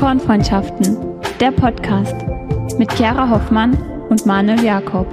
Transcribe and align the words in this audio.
Kornfreundschaften, 0.00 1.20
der 1.40 1.50
Podcast 1.50 2.14
mit 2.78 2.90
Chiara 2.92 3.28
Hoffmann 3.28 3.76
und 4.08 4.24
Manuel 4.24 4.64
Jakob. 4.64 5.06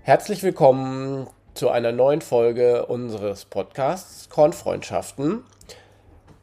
Herzlich 0.00 0.42
willkommen 0.42 1.26
zu 1.52 1.68
einer 1.68 1.92
neuen 1.92 2.22
Folge 2.22 2.86
unseres 2.86 3.44
Podcasts 3.44 4.30
Kornfreundschaften. 4.30 5.44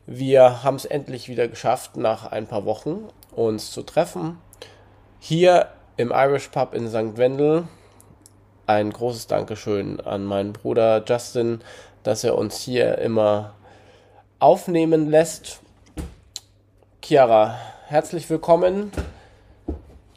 Wir 0.06 0.64
haben 0.64 0.76
es 0.76 0.86
endlich 0.86 1.30
wieder 1.30 1.48
geschafft, 1.48 1.98
nach 1.98 2.32
ein 2.32 2.46
paar 2.46 2.66
Wochen 2.66 3.08
uns 3.36 3.72
zu 3.72 3.82
treffen. 3.82 4.38
Hier 5.20 5.70
im 5.98 6.12
Irish 6.12 6.50
Pub 6.50 6.76
in 6.76 6.88
St. 6.90 7.18
Wendel. 7.18 7.64
Ein 8.68 8.94
großes 8.94 9.26
Dankeschön 9.26 10.00
an 10.00 10.24
meinen 10.26 10.54
Bruder 10.54 11.04
Justin, 11.08 11.62
dass 12.04 12.24
er 12.24 12.38
uns 12.38 12.62
hier 12.62 13.00
immer 13.00 13.56
aufnehmen 14.44 15.10
lässt. 15.10 15.62
Chiara, 17.02 17.58
herzlich 17.88 18.30
willkommen. 18.30 18.92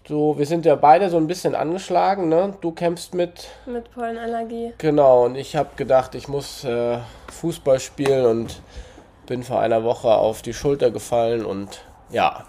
Du, 0.03 0.37
wir 0.37 0.47
sind 0.47 0.67
ja 0.67 0.75
beide 0.75 1.11
so 1.11 1.17
ein 1.17 1.29
bisschen 1.29 1.55
angeschlagen, 1.55 2.29
ne? 2.29 2.55
Du 2.61 2.73
kämpfst 2.73 3.15
mit. 3.15 3.47
Mit 3.67 3.89
Pollenallergie. 3.93 4.73
Genau, 4.79 5.27
und 5.27 5.37
ich 5.37 5.55
habe 5.55 5.71
gedacht, 5.77 6.17
ich 6.17 6.27
muss 6.27 6.65
äh, 6.65 6.99
Fußball 7.31 7.79
spielen 7.79 8.27
und 8.27 8.61
bin 9.27 9.45
vor 9.45 9.61
einer 9.61 9.85
Woche 9.85 10.09
auf 10.09 10.43
die 10.43 10.55
Schulter 10.55 10.91
gefallen 10.91 11.45
und 11.45 11.83
ja. 12.11 12.47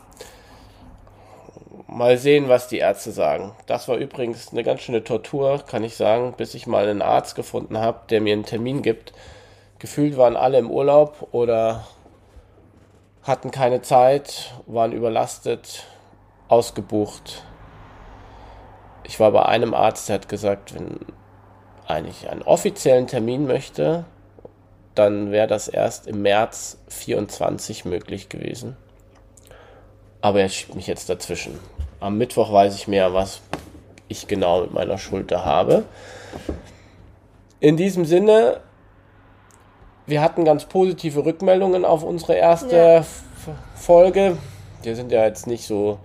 Mal 1.86 2.18
sehen, 2.18 2.50
was 2.50 2.68
die 2.68 2.80
Ärzte 2.80 3.12
sagen. 3.12 3.52
Das 3.68 3.88
war 3.88 3.98
übrigens 3.98 4.52
eine 4.52 4.64
ganz 4.64 4.82
schöne 4.82 5.04
Tortur, 5.04 5.64
kann 5.68 5.84
ich 5.84 5.96
sagen, 5.96 6.34
bis 6.38 6.56
ich 6.56 6.66
mal 6.66 6.88
einen 6.88 7.04
Arzt 7.04 7.36
gefunden 7.36 7.78
habe, 7.78 8.00
der 8.10 8.20
mir 8.20 8.34
einen 8.34 8.46
Termin 8.46 8.82
gibt. 8.82 9.14
Gefühlt 9.80 10.18
waren 10.18 10.36
alle 10.36 10.58
im 10.58 10.72
Urlaub 10.72 11.28
oder 11.32 11.86
hatten 13.24 13.52
keine 13.52 13.82
Zeit, 13.82 14.54
waren 14.66 14.92
überlastet, 14.92 15.84
ausgebucht. 16.48 17.44
Ich 19.04 19.20
war 19.20 19.32
bei 19.32 19.46
einem 19.46 19.74
Arzt, 19.74 20.10
der 20.10 20.16
hat 20.16 20.30
gesagt, 20.30 20.74
wenn 20.74 21.00
eigentlich 21.86 22.30
einen 22.30 22.42
offiziellen 22.42 23.08
Termin 23.08 23.46
möchte, 23.46 24.06
dann 24.96 25.32
wäre 25.32 25.48
das 25.48 25.68
erst 25.68 26.08
im 26.08 26.22
März 26.24 26.80
24 26.88 27.86
möglich 27.86 28.30
gewesen. 28.30 28.76
Aber 30.22 30.42
er 30.42 30.50
schiebt 30.50 30.76
mich 30.76 30.88
jetzt 30.88 31.10
dazwischen. 31.10 31.60
Am 32.00 32.18
Mittwoch 32.18 32.52
weiß 32.52 32.76
ich 32.76 32.88
mehr, 32.88 33.14
was 33.14 33.42
ich 34.08 34.28
genau 34.28 34.62
mit 34.62 34.74
meiner 34.74 34.98
Schulter 34.98 35.46
habe. 35.46 35.84
In 37.60 37.78
diesem 37.78 38.06
Sinne, 38.06 38.62
wir 40.08 40.22
hatten 40.22 40.46
ganz 40.46 40.66
positive 40.66 41.26
Rückmeldungen 41.26 41.86
auf 41.86 42.04
unsere 42.04 42.36
erste 42.36 42.76
ja. 42.76 43.06
Folge. 43.76 44.38
Wir 44.82 44.96
sind 44.96 45.12
ja 45.12 45.26
jetzt 45.26 45.48
nicht 45.48 45.66
so 45.66 46.00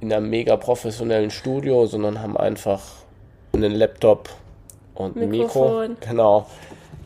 in 0.00 0.12
einem 0.12 0.30
mega 0.30 0.56
professionellen 0.56 1.30
Studio, 1.30 1.86
sondern 1.86 2.20
haben 2.20 2.36
einfach 2.36 2.80
einen 3.52 3.72
Laptop 3.72 4.30
und 4.94 5.16
ein 5.16 5.28
Mikrofon. 5.28 5.90
Mikro. 5.90 6.08
Genau. 6.08 6.46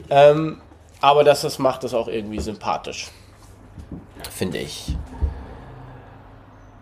Ähm, 0.08 0.60
aber 1.00 1.24
das, 1.24 1.42
das 1.42 1.58
macht 1.58 1.84
es 1.84 1.92
auch 1.92 2.08
irgendwie 2.08 2.40
sympathisch. 2.40 3.10
Finde 4.30 4.58
ich. 4.58 4.96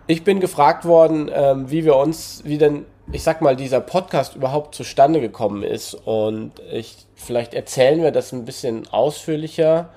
Ich 0.07 0.23
bin 0.23 0.39
gefragt 0.39 0.85
worden, 0.85 1.29
ähm, 1.33 1.71
wie 1.71 1.83
wir 1.83 1.95
uns, 1.95 2.43
wie 2.45 2.59
denn, 2.59 2.85
ich 3.11 3.23
sag 3.23 3.41
mal, 3.41 3.55
dieser 3.55 3.81
Podcast 3.81 4.35
überhaupt 4.35 4.75
zustande 4.75 5.21
gekommen 5.21 5.63
ist. 5.63 5.93
Und 5.93 6.53
ich, 6.71 7.05
vielleicht 7.15 7.53
erzählen 7.53 8.01
wir 8.01 8.11
das 8.11 8.31
ein 8.31 8.45
bisschen 8.45 8.87
ausführlicher, 8.91 9.89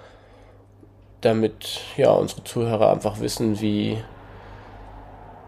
damit 1.21 1.81
ja 1.97 2.11
unsere 2.11 2.45
Zuhörer 2.45 2.93
einfach 2.93 3.21
wissen, 3.21 3.61
wie, 3.61 3.99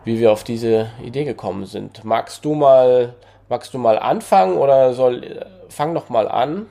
wie 0.04 0.18
wir 0.18 0.32
auf 0.32 0.44
diese 0.44 0.90
Idee 1.04 1.24
gekommen 1.24 1.66
sind. 1.66 2.04
Magst 2.04 2.44
du 2.44 2.54
mal, 2.54 3.14
magst 3.48 3.74
du 3.74 3.78
mal 3.78 3.98
anfangen 3.98 4.56
oder 4.56 4.94
soll, 4.94 5.46
fang 5.68 5.94
doch 5.94 6.08
mal 6.08 6.28
an 6.28 6.66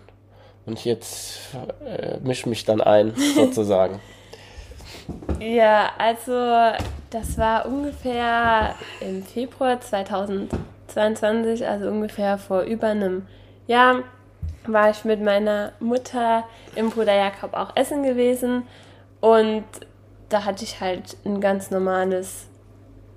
und 0.66 0.84
jetzt 0.84 1.40
äh, 1.86 2.18
misch 2.22 2.46
mich 2.46 2.66
dann 2.66 2.82
ein, 2.82 3.14
sozusagen. 3.36 4.02
Ja, 5.40 5.92
also 5.98 6.78
das 7.10 7.38
war 7.38 7.66
ungefähr 7.66 8.76
im 9.00 9.24
Februar 9.24 9.80
2022, 10.90 11.68
also 11.68 11.90
ungefähr 11.90 12.38
vor 12.38 12.62
über 12.62 12.88
einem 12.88 13.28
Jahr, 13.68 14.04
war 14.66 14.90
ich 14.90 15.06
mit 15.06 15.22
meiner 15.22 15.74
Mutter 15.80 16.44
im 16.76 16.90
Bruder 16.90 17.16
Jakob 17.16 17.54
auch 17.54 17.76
essen 17.76 18.04
gewesen 18.04 18.64
und 19.22 19.64
da 20.30 20.46
hatte 20.46 20.64
ich 20.64 20.80
halt 20.82 21.18
ein 21.26 21.42
ganz 21.42 21.72
normales 21.72 22.48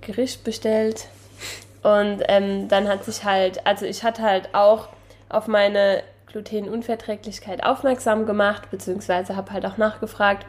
Gericht 0.00 0.44
bestellt 0.44 1.08
und 1.82 2.22
ähm, 2.28 2.68
dann 2.68 2.88
hat 2.88 3.04
sich 3.04 3.24
halt, 3.24 3.66
also 3.66 3.84
ich 3.86 4.02
hatte 4.04 4.22
halt 4.22 4.54
auch 4.54 4.88
auf 5.28 5.48
meine 5.48 6.02
Glutenunverträglichkeit 6.26 7.64
aufmerksam 7.64 8.24
gemacht, 8.24 8.70
beziehungsweise 8.70 9.36
habe 9.36 9.52
halt 9.52 9.66
auch 9.66 9.76
nachgefragt, 9.76 10.46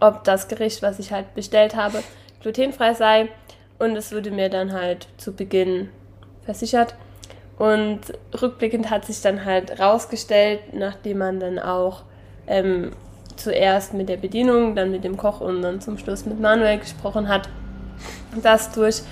ob 0.00 0.24
das 0.24 0.48
Gericht, 0.48 0.82
was 0.82 0.98
ich 0.98 1.12
halt 1.12 1.34
bestellt 1.34 1.76
habe, 1.76 2.02
glutenfrei 2.40 2.94
sei. 2.94 3.28
Und 3.78 3.96
es 3.96 4.12
wurde 4.12 4.30
mir 4.30 4.50
dann 4.50 4.72
halt 4.72 5.06
zu 5.16 5.32
Beginn 5.32 5.88
versichert. 6.48 6.94
Und 7.58 8.00
rückblickend 8.40 8.88
hat 8.88 9.04
sich 9.04 9.20
dann 9.20 9.44
halt 9.44 9.78
rausgestellt, 9.78 10.60
nachdem 10.72 11.18
man 11.18 11.40
dann 11.40 11.58
auch 11.58 12.04
ähm, 12.46 12.92
zuerst 13.36 13.92
mit 13.92 14.08
der 14.08 14.16
Bedienung, 14.16 14.74
dann 14.74 14.90
mit 14.90 15.04
dem 15.04 15.18
Koch 15.18 15.40
und 15.40 15.60
dann 15.60 15.80
zum 15.82 15.98
Schluss 15.98 16.24
mit 16.24 16.40
Manuel 16.40 16.78
gesprochen 16.78 17.28
hat, 17.28 17.50
dass 18.42 18.72
durch 18.72 19.02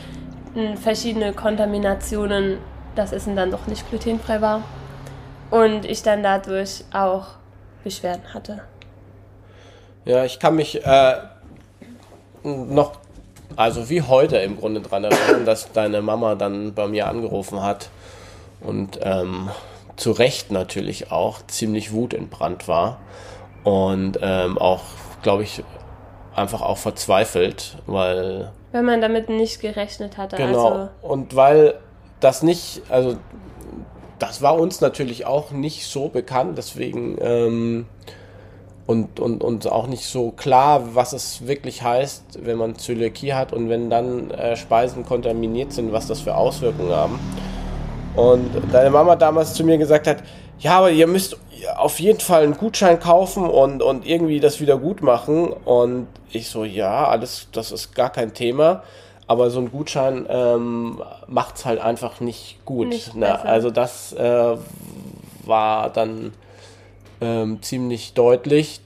hm, 0.54 0.78
verschiedene 0.78 1.34
Kontaminationen 1.34 2.58
das 2.94 3.12
Essen 3.12 3.36
dann 3.36 3.50
doch 3.50 3.66
nicht 3.66 3.86
glutenfrei 3.90 4.40
war. 4.40 4.62
Und 5.50 5.84
ich 5.84 6.02
dann 6.02 6.22
dadurch 6.22 6.84
auch 6.92 7.26
Beschwerden 7.84 8.32
hatte. 8.32 8.62
Ja, 10.04 10.24
ich 10.24 10.38
kann 10.38 10.56
mich 10.56 10.84
äh, 10.84 11.14
noch, 12.42 12.92
also 13.54 13.88
wie 13.88 14.02
heute 14.02 14.38
im 14.38 14.56
Grunde 14.58 14.80
dran 14.80 15.04
erinnern, 15.04 15.44
dass 15.44 15.72
deine 15.72 16.02
Mama 16.02 16.34
dann 16.34 16.74
bei 16.74 16.86
mir 16.88 17.06
angerufen 17.08 17.62
hat 17.62 17.90
und 18.60 18.98
ähm, 19.02 19.50
zu 19.96 20.12
Recht 20.12 20.50
natürlich 20.50 21.10
auch 21.10 21.46
ziemlich 21.46 21.92
wutentbrannt 21.92 22.68
war 22.68 22.98
und 23.64 24.18
ähm, 24.22 24.58
auch, 24.58 24.82
glaube 25.22 25.42
ich, 25.42 25.62
einfach 26.34 26.60
auch 26.60 26.78
verzweifelt, 26.78 27.76
weil. 27.86 28.52
Weil 28.72 28.82
man 28.82 29.00
damit 29.00 29.28
nicht 29.28 29.60
gerechnet 29.60 30.18
hatte. 30.18 30.36
Genau. 30.36 30.68
Also 30.68 30.88
und 31.02 31.34
weil 31.34 31.74
das 32.20 32.42
nicht, 32.42 32.82
also 32.88 33.16
das 34.18 34.42
war 34.42 34.58
uns 34.58 34.80
natürlich 34.80 35.26
auch 35.26 35.50
nicht 35.50 35.86
so 35.86 36.08
bekannt, 36.08 36.58
deswegen 36.58 37.16
ähm, 37.20 37.86
und, 38.86 39.18
und, 39.18 39.42
und 39.42 39.70
auch 39.70 39.88
nicht 39.88 40.06
so 40.06 40.30
klar, 40.30 40.94
was 40.94 41.12
es 41.12 41.46
wirklich 41.46 41.82
heißt, 41.82 42.44
wenn 42.44 42.56
man 42.56 42.76
Zöliakie 42.76 43.34
hat 43.34 43.52
und 43.52 43.68
wenn 43.68 43.90
dann 43.90 44.30
äh, 44.30 44.56
Speisen 44.56 45.04
kontaminiert 45.04 45.72
sind, 45.72 45.92
was 45.92 46.06
das 46.06 46.20
für 46.20 46.36
Auswirkungen 46.36 46.92
haben. 46.92 47.18
Und 48.14 48.50
deine 48.72 48.90
Mama 48.90 49.16
damals 49.16 49.54
zu 49.54 49.64
mir 49.64 49.76
gesagt 49.76 50.06
hat, 50.06 50.22
ja, 50.58 50.78
aber 50.78 50.90
ihr 50.90 51.06
müsst 51.06 51.36
auf 51.76 51.98
jeden 52.00 52.20
Fall 52.20 52.44
einen 52.44 52.56
Gutschein 52.56 53.00
kaufen 53.00 53.46
und, 53.46 53.82
und 53.82 54.06
irgendwie 54.06 54.40
das 54.40 54.60
wieder 54.60 54.78
gut 54.78 55.02
machen. 55.02 55.48
Und 55.48 56.06
ich 56.30 56.48
so, 56.48 56.64
ja, 56.64 57.08
alles, 57.08 57.48
das 57.52 57.72
ist 57.72 57.94
gar 57.94 58.10
kein 58.10 58.34
Thema. 58.34 58.82
Aber 59.26 59.50
so 59.50 59.58
ein 59.60 59.72
Gutschein 59.72 60.26
ähm, 60.28 61.02
macht 61.26 61.56
es 61.56 61.66
halt 61.66 61.80
einfach 61.80 62.20
nicht 62.20 62.64
gut. 62.64 62.88
Nicht 62.88 63.16
ne? 63.16 63.44
Also 63.44 63.70
das 63.70 64.12
äh, 64.12 64.56
war 65.44 65.90
dann 65.90 66.32
ähm, 67.20 67.62
ziemlich 67.62 68.14
deutlich, 68.14 68.80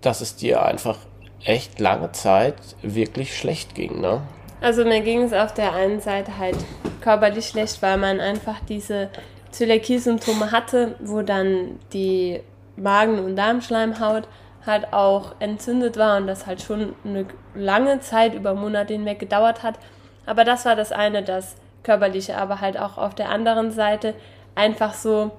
dass 0.00 0.20
es 0.20 0.36
dir 0.36 0.62
einfach 0.64 0.98
echt 1.44 1.80
lange 1.80 2.12
Zeit 2.12 2.54
wirklich 2.82 3.36
schlecht 3.36 3.74
ging, 3.74 4.00
ne? 4.00 4.22
Also 4.60 4.84
mir 4.84 5.00
ging 5.00 5.22
es 5.22 5.32
auf 5.32 5.52
der 5.52 5.72
einen 5.72 6.00
Seite 6.00 6.38
halt 6.38 6.56
körperlich 7.00 7.48
schlecht, 7.48 7.82
weil 7.82 7.98
man 7.98 8.20
einfach 8.20 8.60
diese 8.68 9.10
Zöliakie-Symptome 9.50 10.52
hatte, 10.52 10.94
wo 11.00 11.22
dann 11.22 11.80
die 11.92 12.40
Magen- 12.76 13.18
und 13.18 13.36
Darmschleimhaut 13.36 14.28
halt 14.64 14.92
auch 14.92 15.34
entzündet 15.40 15.96
war 15.96 16.16
und 16.16 16.28
das 16.28 16.46
halt 16.46 16.62
schon 16.62 16.94
eine 17.04 17.26
lange 17.54 18.00
Zeit 18.00 18.34
über 18.34 18.54
Monate 18.54 18.92
hinweg 18.92 19.18
gedauert 19.18 19.64
hat. 19.64 19.78
Aber 20.26 20.44
das 20.44 20.64
war 20.64 20.76
das 20.76 20.92
eine, 20.92 21.24
das 21.24 21.56
körperliche, 21.82 22.38
aber 22.38 22.60
halt 22.60 22.78
auch 22.78 22.96
auf 22.96 23.14
der 23.14 23.30
anderen 23.30 23.72
Seite 23.72 24.14
einfach 24.54 24.94
so 24.94 25.32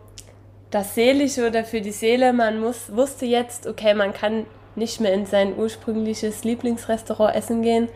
das 0.74 0.96
Seelische 0.96 1.48
oder 1.48 1.64
für 1.64 1.82
die 1.82 1.92
Seele. 1.92 2.34
Man 2.34 2.60
muss, 2.60 2.96
wusste 2.96 3.26
jetzt, 3.26 3.68
okay, 3.68 3.94
man 3.94 4.14
kann 4.14 4.46
nicht 4.76 5.00
mehr 5.00 5.14
in 5.14 5.26
sein 5.26 5.58
ursprüngliches 5.58 6.44
Lieblingsrestaurant 6.44 7.36
essen 7.36 7.62
gehen. 7.62 7.90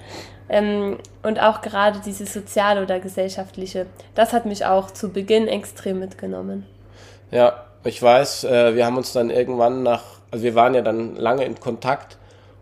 Ähm, 0.50 0.98
und 1.24 1.42
auch 1.42 1.62
gerade 1.62 2.00
dieses 2.06 2.34
soziale 2.34 2.82
oder 2.82 3.00
gesellschaftliche, 3.00 3.88
das 4.16 4.32
hat 4.32 4.46
mich 4.46 4.66
auch 4.66 4.92
zu 4.92 5.10
Beginn 5.10 5.48
extrem 5.48 6.00
mitgenommen. 6.00 6.66
Ja, 7.32 7.66
ich 7.84 8.02
weiß, 8.02 8.46
äh, 8.46 8.76
wir 8.76 8.86
haben 8.86 8.98
uns 8.98 9.12
dann 9.12 9.30
irgendwann 9.30 9.84
nach, 9.84 10.04
also 10.32 10.44
wir 10.44 10.56
waren 10.56 10.74
ja 10.74 10.82
dann 10.82 11.16
lange 11.16 11.44
in 11.44 11.60
Kontakt 11.60 12.18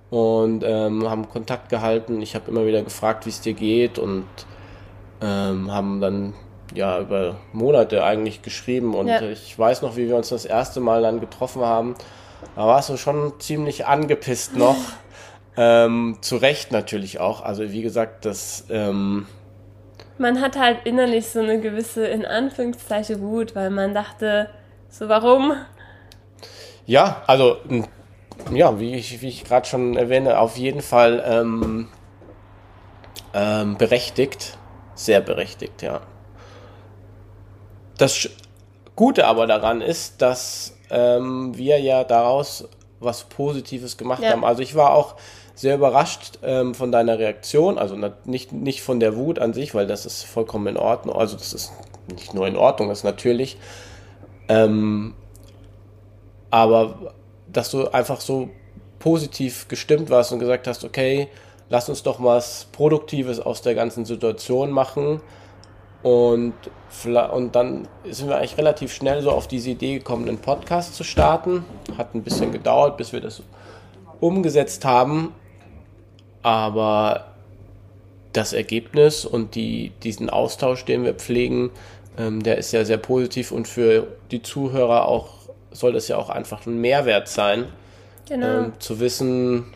und 0.09 0.63
ähm, 0.65 1.07
haben 1.09 1.29
Kontakt 1.29 1.69
gehalten. 1.69 2.21
Ich 2.21 2.35
habe 2.35 2.50
immer 2.50 2.65
wieder 2.65 2.81
gefragt, 2.81 3.25
wie 3.25 3.29
es 3.29 3.41
dir 3.41 3.53
geht 3.53 4.00
und 4.00 4.25
ähm, 5.21 5.71
haben 5.71 6.01
dann 6.01 6.33
ja 6.75 7.00
über 7.00 7.36
Monate 7.54 8.04
eigentlich 8.04 8.42
geschrieben 8.42 8.94
und 8.94 9.07
ja. 9.07 9.22
ich 9.22 9.57
weiß 9.57 9.81
noch, 9.81 9.95
wie 9.95 10.07
wir 10.07 10.16
uns 10.16 10.30
das 10.30 10.45
erste 10.45 10.80
Mal 10.80 11.01
dann 11.01 11.19
getroffen 11.19 11.63
haben. 11.63 11.95
Da 12.56 12.68
warst 12.68 12.89
du 12.89 12.98
schon 12.98 13.33
ziemlich 13.39 13.86
angepisst 13.86 14.56
noch. 14.56 14.77
ähm, 15.57 16.18
zu 16.22 16.38
Recht 16.38 16.72
natürlich 16.72 17.19
auch. 17.19 17.42
Also 17.42 17.72
wie 17.72 17.81
gesagt, 17.81 18.25
das 18.25 18.66
ähm, 18.69 19.25
man 20.18 20.42
hat 20.42 20.57
halt 20.57 20.86
innerlich 20.86 21.27
so 21.27 21.39
eine 21.39 21.60
gewisse, 21.60 22.07
in 22.07 22.25
Anführungszeichen, 22.25 23.22
Wut, 23.22 23.56
weil 23.56 23.69
man 23.69 23.94
dachte, 23.94 24.50
so 24.89 25.10
warum? 25.10 25.54
Ja, 26.86 27.24
also, 27.27 27.57
ja, 28.54 28.80
wie 28.80 28.95
ich, 28.95 29.22
wie 29.22 29.27
ich 29.27 29.44
gerade 29.44 29.68
schon 29.68 29.98
erwähne, 29.98 30.39
auf 30.39 30.56
jeden 30.56 30.81
Fall 30.81 31.24
ähm, 31.25 31.89
ähm, 33.33 33.77
berechtigt, 33.77 34.57
sehr 34.94 35.19
berechtigt, 35.19 35.81
ja. 35.81 36.01
Das 37.97 38.30
Gute 38.95 39.27
aber 39.27 39.47
daran 39.47 39.81
ist, 39.81 40.21
dass 40.21 40.75
ähm, 40.89 41.57
wir 41.57 41.80
ja 41.80 42.03
daraus 42.03 42.68
was 43.00 43.24
Positives 43.25 43.97
gemacht 43.97 44.24
ja. 44.24 44.31
haben. 44.31 44.45
Also 44.45 44.62
ich 44.62 44.75
war 44.75 44.94
auch 44.94 45.15
sehr 45.53 45.75
überrascht 45.75 46.39
ähm, 46.44 46.75
von 46.75 46.92
deiner 46.92 47.19
Reaktion. 47.19 47.77
Also 47.77 47.97
nicht, 48.25 48.51
nicht 48.51 48.81
von 48.81 49.00
der 49.00 49.15
Wut 49.15 49.39
an 49.39 49.53
sich, 49.53 49.74
weil 49.74 49.88
das 49.88 50.06
ist 50.06 50.24
vollkommen 50.24 50.68
in 50.68 50.77
Ordnung. 50.77 51.15
Also 51.15 51.38
das 51.38 51.53
ist 51.53 51.71
nicht 52.12 52.33
nur 52.33 52.47
in 52.47 52.57
Ordnung, 52.57 52.89
das 52.89 53.00
ist 53.00 53.03
natürlich. 53.03 53.57
Ähm, 54.48 55.15
aber 56.51 57.13
dass 57.51 57.71
du 57.71 57.88
einfach 57.88 58.21
so 58.21 58.50
positiv 59.00 59.68
gestimmt 59.68 60.09
warst 60.09 60.31
und 60.31 60.39
gesagt 60.39 60.68
hast, 60.68 60.83
okay, 60.83 61.27
lass 61.69 61.89
uns 61.89 62.03
doch 62.03 62.24
was 62.24 62.68
Produktives 62.71 63.39
aus 63.39 63.62
der 63.62 63.75
ganzen 63.75 64.06
Situation 64.06 64.71
machen. 64.71 65.21
Und, 66.06 66.54
und 67.31 67.56
dann 67.56 67.88
sind 68.07 68.30
wir 68.30 68.38
eigentlich 68.38 68.60
relativ 68.60 68.94
schnell 68.94 69.24
so 69.24 69.31
auf 69.31 69.48
diese 69.48 69.72
Idee 69.72 69.98
gekommen, 69.98 70.30
einen 70.30 70.38
Podcast 70.38 70.94
zu 70.94 71.04
starten. 71.04 71.66
Hat 71.98 72.13
ein 72.13 72.22
bisschen 72.22 72.52
gedauert, 72.52 72.96
bis 72.96 73.12
wir 73.12 73.22
das 73.22 73.42
umgesetzt 74.19 74.86
haben. 74.86 75.34
Aber 76.44 77.25
das 78.34 78.54
Ergebnis 78.54 79.25
und 79.25 79.56
die, 79.56 79.94
diesen 80.04 80.30
Austausch, 80.30 80.86
den 80.86 81.06
wir 81.06 81.16
pflegen, 81.16 81.72
ähm, 82.19 82.44
der 82.44 82.60
ist 82.60 82.72
ja 82.72 82.86
sehr 82.86 82.98
positiv 82.98 83.51
und 83.51 83.68
für 83.68 84.06
die 84.30 84.44
Zuhörer 84.44 85.08
auch 85.08 85.30
soll 85.72 85.94
das 85.94 86.08
ja 86.08 86.18
auch 86.18 86.30
einfach 86.30 86.68
ein 86.68 86.80
Mehrwert 86.80 87.28
sein, 87.30 87.66
genau. 88.30 88.46
ähm, 88.46 88.74
zu 88.78 89.00
wissen, 89.00 89.74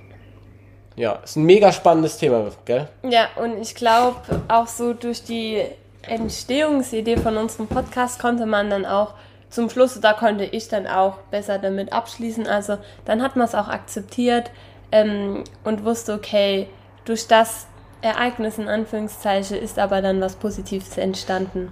ja, 0.96 1.14
ist 1.24 1.38
ein 1.38 1.46
mega 1.46 1.72
spannendes 1.72 2.18
Thema, 2.18 2.52
gell? 2.66 2.88
Ja, 3.02 3.30
und 3.42 3.60
ich 3.60 3.74
glaube, 3.74 4.18
auch 4.48 4.68
so 4.68 4.94
durch 4.94 5.24
die 5.24 5.64
Entstehungsidee 6.04 7.18
von 7.18 7.38
unserem 7.38 7.68
Podcast 7.68 8.20
konnte 8.20 8.46
man 8.46 8.70
dann 8.70 8.86
auch 8.86 9.14
zum 9.50 9.70
Schluss, 9.70 10.00
da 10.00 10.14
konnte 10.14 10.46
ich 10.46 10.68
dann 10.68 10.88
auch 10.88 11.18
besser 11.32 11.58
damit 11.58 11.92
abschließen. 11.92 12.48
Also 12.48 12.78
dann 13.06 13.22
hat 13.22 13.36
man 13.36 13.46
es 13.46 13.56
auch 13.56 13.68
akzeptiert, 13.68 14.52
ähm, 14.92 15.44
und 15.64 15.86
wusste, 15.86 16.14
okay, 16.14 16.68
durch 17.06 17.28
das 17.28 17.68
Ereignis 18.02 18.58
in 18.58 18.68
Anführungszeichen 18.68 19.58
ist 19.58 19.78
aber 19.78 20.02
dann 20.02 20.22
was 20.22 20.36
Positives 20.36 20.98
entstanden. 20.98 21.72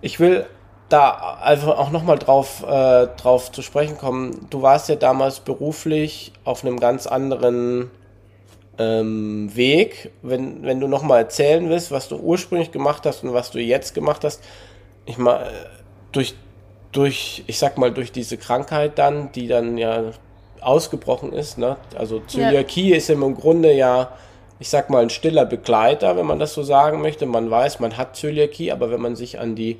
Ich 0.00 0.20
will 0.20 0.46
da 0.88 1.38
einfach 1.42 1.78
auch 1.78 1.90
nochmal 1.90 2.18
drauf, 2.18 2.62
äh, 2.62 3.08
drauf 3.16 3.52
zu 3.52 3.62
sprechen 3.62 3.98
kommen. 3.98 4.46
Du 4.50 4.62
warst 4.62 4.88
ja 4.88 4.96
damals 4.96 5.40
beruflich 5.40 6.32
auf 6.44 6.64
einem 6.64 6.80
ganz 6.80 7.06
anderen 7.06 7.90
ähm, 8.78 9.54
Weg. 9.54 10.10
Wenn, 10.22 10.62
wenn 10.62 10.80
du 10.80 10.88
nochmal 10.88 11.18
erzählen 11.20 11.68
willst, 11.68 11.90
was 11.90 12.08
du 12.08 12.16
ursprünglich 12.16 12.70
gemacht 12.70 13.04
hast 13.06 13.24
und 13.24 13.34
was 13.34 13.50
du 13.50 13.60
jetzt 13.60 13.94
gemacht 13.94 14.24
hast, 14.24 14.42
ich 15.06 15.18
mal, 15.18 15.50
durch, 16.12 16.34
durch, 16.92 17.44
ich 17.46 17.58
sag 17.58 17.78
mal, 17.78 17.92
durch 17.92 18.12
diese 18.12 18.36
Krankheit 18.36 18.98
dann, 18.98 19.32
die 19.32 19.48
dann 19.48 19.78
ja 19.78 20.12
ausgebrochen 20.60 21.32
ist. 21.32 21.58
Ne? 21.58 21.76
Also 21.96 22.20
Zöliakie 22.20 22.90
ja. 22.90 22.96
ist 22.96 23.10
im 23.10 23.34
Grunde 23.36 23.72
ja, 23.72 24.12
ich 24.58 24.68
sag 24.68 24.90
mal, 24.90 25.02
ein 25.02 25.10
stiller 25.10 25.44
Begleiter, 25.44 26.16
wenn 26.16 26.26
man 26.26 26.38
das 26.38 26.54
so 26.54 26.62
sagen 26.62 27.00
möchte. 27.00 27.26
Man 27.26 27.50
weiß, 27.50 27.80
man 27.80 27.96
hat 27.96 28.16
Zöliakie, 28.16 28.72
aber 28.72 28.90
wenn 28.90 29.00
man 29.00 29.16
sich 29.16 29.38
an 29.38 29.54
die 29.54 29.78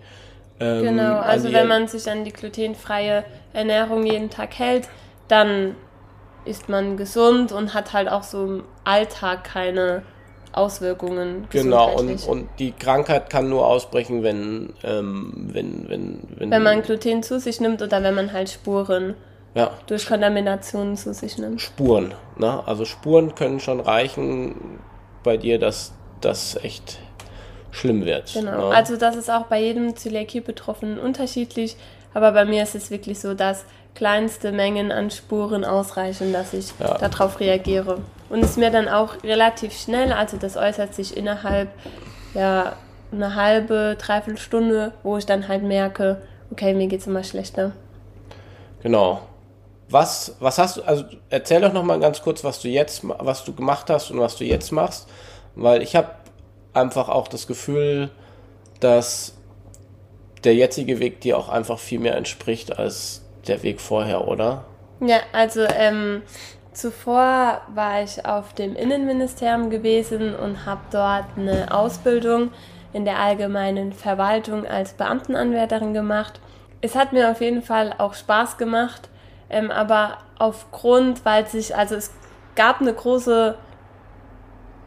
ähm, 0.60 0.82
genau, 0.82 1.18
also 1.18 1.52
wenn 1.52 1.68
man 1.68 1.86
sich 1.86 2.10
an 2.10 2.24
die 2.24 2.32
glutenfreie 2.32 3.24
Ernährung 3.52 4.04
jeden 4.04 4.30
Tag 4.30 4.58
hält, 4.58 4.88
dann 5.28 5.76
ist 6.44 6.68
man 6.68 6.96
gesund 6.96 7.52
und 7.52 7.74
hat 7.74 7.92
halt 7.92 8.08
auch 8.08 8.22
so 8.22 8.44
im 8.44 8.64
Alltag 8.84 9.44
keine 9.44 10.02
Auswirkungen. 10.52 11.46
Genau, 11.50 11.94
und, 11.98 12.26
und 12.26 12.48
die 12.58 12.72
Krankheit 12.72 13.30
kann 13.30 13.48
nur 13.48 13.66
ausbrechen, 13.66 14.22
wenn, 14.22 14.72
ähm, 14.82 15.32
wenn, 15.52 15.88
wenn, 15.88 16.22
wenn, 16.36 16.50
wenn 16.50 16.62
man 16.62 16.82
Gluten 16.82 17.22
zu 17.22 17.38
sich 17.38 17.60
nimmt 17.60 17.82
oder 17.82 18.02
wenn 18.02 18.14
man 18.14 18.32
halt 18.32 18.50
Spuren 18.50 19.14
ja. 19.54 19.70
durch 19.86 20.06
Kontaminationen 20.06 20.96
zu 20.96 21.12
sich 21.12 21.38
nimmt. 21.38 21.60
Spuren. 21.60 22.14
Ne? 22.36 22.62
Also 22.66 22.84
Spuren 22.84 23.34
können 23.34 23.60
schon 23.60 23.80
reichen 23.80 24.80
bei 25.22 25.36
dir, 25.36 25.58
dass 25.58 25.92
das 26.20 26.56
echt 26.62 26.98
schlimm 27.70 28.04
wird. 28.04 28.32
Genau. 28.32 28.70
Ne? 28.70 28.74
Also 28.74 28.96
das 28.96 29.16
ist 29.16 29.30
auch 29.30 29.46
bei 29.46 29.60
jedem 29.60 29.96
Zöliakie-Betroffenen 29.96 30.98
unterschiedlich. 30.98 31.76
Aber 32.14 32.32
bei 32.32 32.44
mir 32.44 32.62
ist 32.62 32.74
es 32.74 32.90
wirklich 32.90 33.20
so, 33.20 33.34
dass 33.34 33.64
kleinste 33.94 34.52
Mengen 34.52 34.92
an 34.92 35.10
Spuren 35.10 35.64
ausreichen, 35.64 36.32
dass 36.32 36.52
ich 36.52 36.72
ja. 36.78 36.98
darauf 36.98 37.40
reagiere. 37.40 37.98
Und 38.30 38.44
es 38.44 38.50
ist 38.50 38.58
mir 38.58 38.70
dann 38.70 38.88
auch 38.88 39.22
relativ 39.24 39.72
schnell, 39.72 40.12
also 40.12 40.36
das 40.36 40.56
äußert 40.56 40.94
sich 40.94 41.16
innerhalb 41.16 41.68
ja, 42.34 42.76
eine 43.12 43.34
halbe, 43.34 43.96
dreiviertel 43.98 44.38
Stunde, 44.38 44.92
wo 45.02 45.16
ich 45.16 45.26
dann 45.26 45.48
halt 45.48 45.62
merke, 45.62 46.22
okay, 46.50 46.74
mir 46.74 46.86
geht 46.86 47.00
es 47.00 47.06
immer 47.06 47.24
schlechter. 47.24 47.72
Genau. 48.82 49.20
Was, 49.90 50.36
was 50.38 50.58
hast 50.58 50.76
du, 50.76 50.82
also 50.82 51.04
erzähl 51.30 51.62
doch 51.62 51.72
nochmal 51.72 51.98
ganz 51.98 52.20
kurz, 52.22 52.44
was 52.44 52.60
du 52.60 52.68
jetzt, 52.68 53.00
was 53.04 53.44
du 53.44 53.54
gemacht 53.54 53.88
hast 53.88 54.10
und 54.10 54.20
was 54.20 54.36
du 54.36 54.44
jetzt 54.44 54.70
machst, 54.70 55.08
weil 55.54 55.82
ich 55.82 55.96
habe 55.96 56.10
einfach 56.74 57.08
auch 57.08 57.26
das 57.26 57.46
Gefühl, 57.46 58.10
dass 58.80 59.37
der 60.44 60.54
jetzige 60.54 61.00
Weg 61.00 61.20
dir 61.20 61.38
auch 61.38 61.48
einfach 61.48 61.78
viel 61.78 61.98
mehr 61.98 62.16
entspricht 62.16 62.78
als 62.78 63.22
der 63.46 63.62
Weg 63.62 63.80
vorher, 63.80 64.28
oder? 64.28 64.64
Ja, 65.00 65.18
also 65.32 65.62
ähm, 65.62 66.22
zuvor 66.72 67.62
war 67.74 68.02
ich 68.02 68.24
auf 68.24 68.52
dem 68.54 68.74
Innenministerium 68.76 69.70
gewesen 69.70 70.34
und 70.34 70.66
habe 70.66 70.80
dort 70.90 71.26
eine 71.36 71.72
Ausbildung 71.72 72.50
in 72.92 73.04
der 73.04 73.18
allgemeinen 73.18 73.92
Verwaltung 73.92 74.66
als 74.66 74.94
Beamtenanwärterin 74.94 75.94
gemacht. 75.94 76.40
Es 76.80 76.94
hat 76.94 77.12
mir 77.12 77.30
auf 77.30 77.40
jeden 77.40 77.62
Fall 77.62 77.94
auch 77.98 78.14
Spaß 78.14 78.56
gemacht 78.56 79.08
ähm, 79.50 79.70
aber 79.70 80.18
aufgrund, 80.38 81.24
weil 81.24 81.46
sich, 81.46 81.74
also 81.74 81.94
es 81.94 82.12
gab 82.54 82.80
eine 82.80 82.92
große 82.92 83.56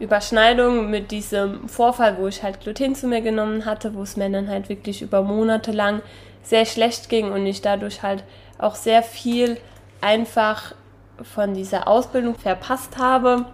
Überschneidung 0.01 0.89
mit 0.89 1.11
diesem 1.11 1.69
Vorfall, 1.69 2.17
wo 2.17 2.27
ich 2.27 2.43
halt 2.43 2.59
Gluten 2.59 2.95
zu 2.95 3.07
mir 3.07 3.21
genommen 3.21 3.65
hatte, 3.65 3.93
wo 3.93 4.01
es 4.01 4.17
mir 4.17 4.29
dann 4.29 4.49
halt 4.49 4.67
wirklich 4.67 5.01
über 5.01 5.21
Monate 5.21 5.71
lang 5.71 6.01
sehr 6.43 6.65
schlecht 6.65 7.07
ging 7.07 7.31
und 7.31 7.45
ich 7.45 7.61
dadurch 7.61 8.01
halt 8.01 8.23
auch 8.57 8.75
sehr 8.75 9.03
viel 9.03 9.57
einfach 10.01 10.73
von 11.21 11.53
dieser 11.53 11.87
Ausbildung 11.87 12.35
verpasst 12.35 12.97
habe 12.97 13.45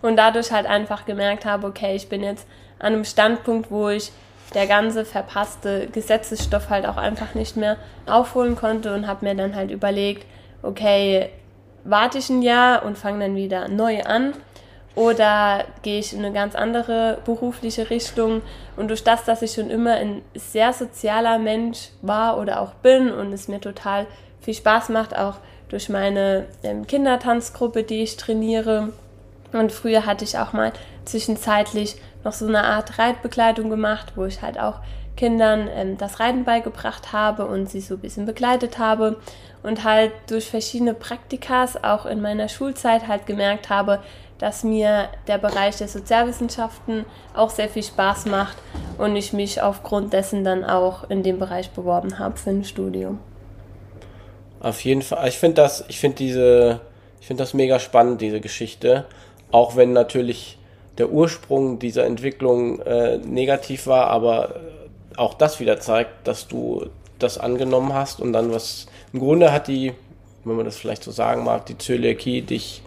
und 0.00 0.16
dadurch 0.16 0.52
halt 0.52 0.66
einfach 0.66 1.04
gemerkt 1.04 1.44
habe, 1.44 1.66
okay, 1.66 1.94
ich 1.94 2.08
bin 2.08 2.22
jetzt 2.22 2.46
an 2.78 2.94
einem 2.94 3.04
Standpunkt, 3.04 3.70
wo 3.70 3.88
ich 3.88 4.10
der 4.54 4.66
ganze 4.66 5.04
verpasste 5.04 5.88
Gesetzesstoff 5.88 6.70
halt 6.70 6.86
auch 6.86 6.96
einfach 6.96 7.34
nicht 7.34 7.56
mehr 7.56 7.76
aufholen 8.06 8.56
konnte 8.56 8.94
und 8.94 9.06
habe 9.06 9.26
mir 9.26 9.34
dann 9.34 9.54
halt 9.54 9.70
überlegt, 9.70 10.24
okay, 10.62 11.28
warte 11.84 12.18
ich 12.18 12.30
ein 12.30 12.42
Jahr 12.42 12.84
und 12.84 12.96
fange 12.96 13.20
dann 13.20 13.36
wieder 13.36 13.68
neu 13.68 14.02
an 14.02 14.32
oder 14.98 15.64
gehe 15.82 16.00
ich 16.00 16.12
in 16.12 16.24
eine 16.24 16.32
ganz 16.32 16.56
andere 16.56 17.18
berufliche 17.24 17.88
Richtung 17.88 18.42
und 18.76 18.88
durch 18.88 19.04
das, 19.04 19.24
dass 19.24 19.42
ich 19.42 19.52
schon 19.52 19.70
immer 19.70 19.92
ein 19.92 20.22
sehr 20.34 20.72
sozialer 20.72 21.38
Mensch 21.38 21.90
war 22.02 22.36
oder 22.36 22.60
auch 22.60 22.74
bin 22.74 23.12
und 23.12 23.32
es 23.32 23.46
mir 23.46 23.60
total 23.60 24.06
viel 24.40 24.54
Spaß 24.54 24.88
macht, 24.88 25.16
auch 25.16 25.36
durch 25.68 25.88
meine 25.88 26.46
ähm, 26.64 26.86
Kindertanzgruppe, 26.86 27.84
die 27.84 28.02
ich 28.02 28.16
trainiere. 28.16 28.92
Und 29.52 29.70
früher 29.70 30.04
hatte 30.04 30.24
ich 30.24 30.36
auch 30.36 30.52
mal 30.52 30.72
zwischenzeitlich 31.04 31.96
noch 32.24 32.32
so 32.32 32.46
eine 32.46 32.64
Art 32.64 32.98
Reitbegleitung 32.98 33.70
gemacht, 33.70 34.14
wo 34.16 34.24
ich 34.24 34.42
halt 34.42 34.58
auch 34.58 34.80
Kindern 35.16 35.68
ähm, 35.72 35.96
das 35.96 36.18
Reiten 36.18 36.44
beigebracht 36.44 37.12
habe 37.12 37.46
und 37.46 37.70
sie 37.70 37.80
so 37.80 37.94
ein 37.94 38.00
bisschen 38.00 38.26
begleitet 38.26 38.78
habe 38.78 39.16
und 39.62 39.84
halt 39.84 40.12
durch 40.28 40.50
verschiedene 40.50 40.94
Praktikas 40.94 41.82
auch 41.82 42.06
in 42.06 42.20
meiner 42.20 42.48
Schulzeit 42.48 43.06
halt 43.06 43.26
gemerkt 43.26 43.70
habe, 43.70 44.00
dass 44.38 44.62
mir 44.62 45.08
der 45.26 45.38
Bereich 45.38 45.76
der 45.76 45.88
Sozialwissenschaften 45.88 47.04
auch 47.34 47.50
sehr 47.50 47.68
viel 47.68 47.82
Spaß 47.82 48.26
macht 48.26 48.56
und 48.96 49.16
ich 49.16 49.32
mich 49.32 49.60
aufgrund 49.62 50.12
dessen 50.12 50.44
dann 50.44 50.64
auch 50.64 51.10
in 51.10 51.22
dem 51.22 51.38
Bereich 51.38 51.70
beworben 51.70 52.18
habe 52.18 52.36
für 52.36 52.50
ein 52.50 52.64
Studium. 52.64 53.18
Auf 54.60 54.84
jeden 54.84 55.02
Fall. 55.02 55.28
Ich 55.28 55.38
finde 55.38 55.62
das, 55.62 55.84
ich 55.88 56.00
finde 56.00 56.16
diese, 56.16 56.80
ich 57.20 57.26
finde 57.26 57.42
das 57.42 57.54
mega 57.54 57.78
spannend, 57.78 58.20
diese 58.20 58.40
Geschichte. 58.40 59.06
Auch 59.50 59.76
wenn 59.76 59.92
natürlich 59.92 60.58
der 60.98 61.10
Ursprung 61.10 61.78
dieser 61.78 62.04
Entwicklung 62.06 62.80
äh, 62.80 63.18
negativ 63.18 63.86
war, 63.86 64.08
aber 64.08 64.60
auch 65.16 65.34
das 65.34 65.60
wieder 65.60 65.80
zeigt, 65.80 66.26
dass 66.26 66.48
du 66.48 66.86
das 67.18 67.38
angenommen 67.38 67.92
hast 67.92 68.20
und 68.20 68.32
dann 68.32 68.52
was. 68.52 68.86
Im 69.12 69.20
Grunde 69.20 69.52
hat 69.52 69.68
die, 69.68 69.94
wenn 70.44 70.56
man 70.56 70.64
das 70.64 70.76
vielleicht 70.76 71.02
so 71.02 71.10
sagen 71.10 71.44
mag, 71.44 71.66
die 71.66 71.78
Zöliakie 71.78 72.42
dich 72.42 72.82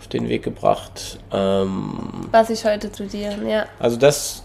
auf 0.00 0.08
den 0.08 0.28
Weg 0.28 0.42
gebracht. 0.42 1.18
Ähm, 1.30 2.28
was 2.30 2.48
ich 2.48 2.64
heute 2.64 2.88
studiere, 2.88 3.46
ja. 3.46 3.66
Also 3.78 3.98
das, 3.98 4.42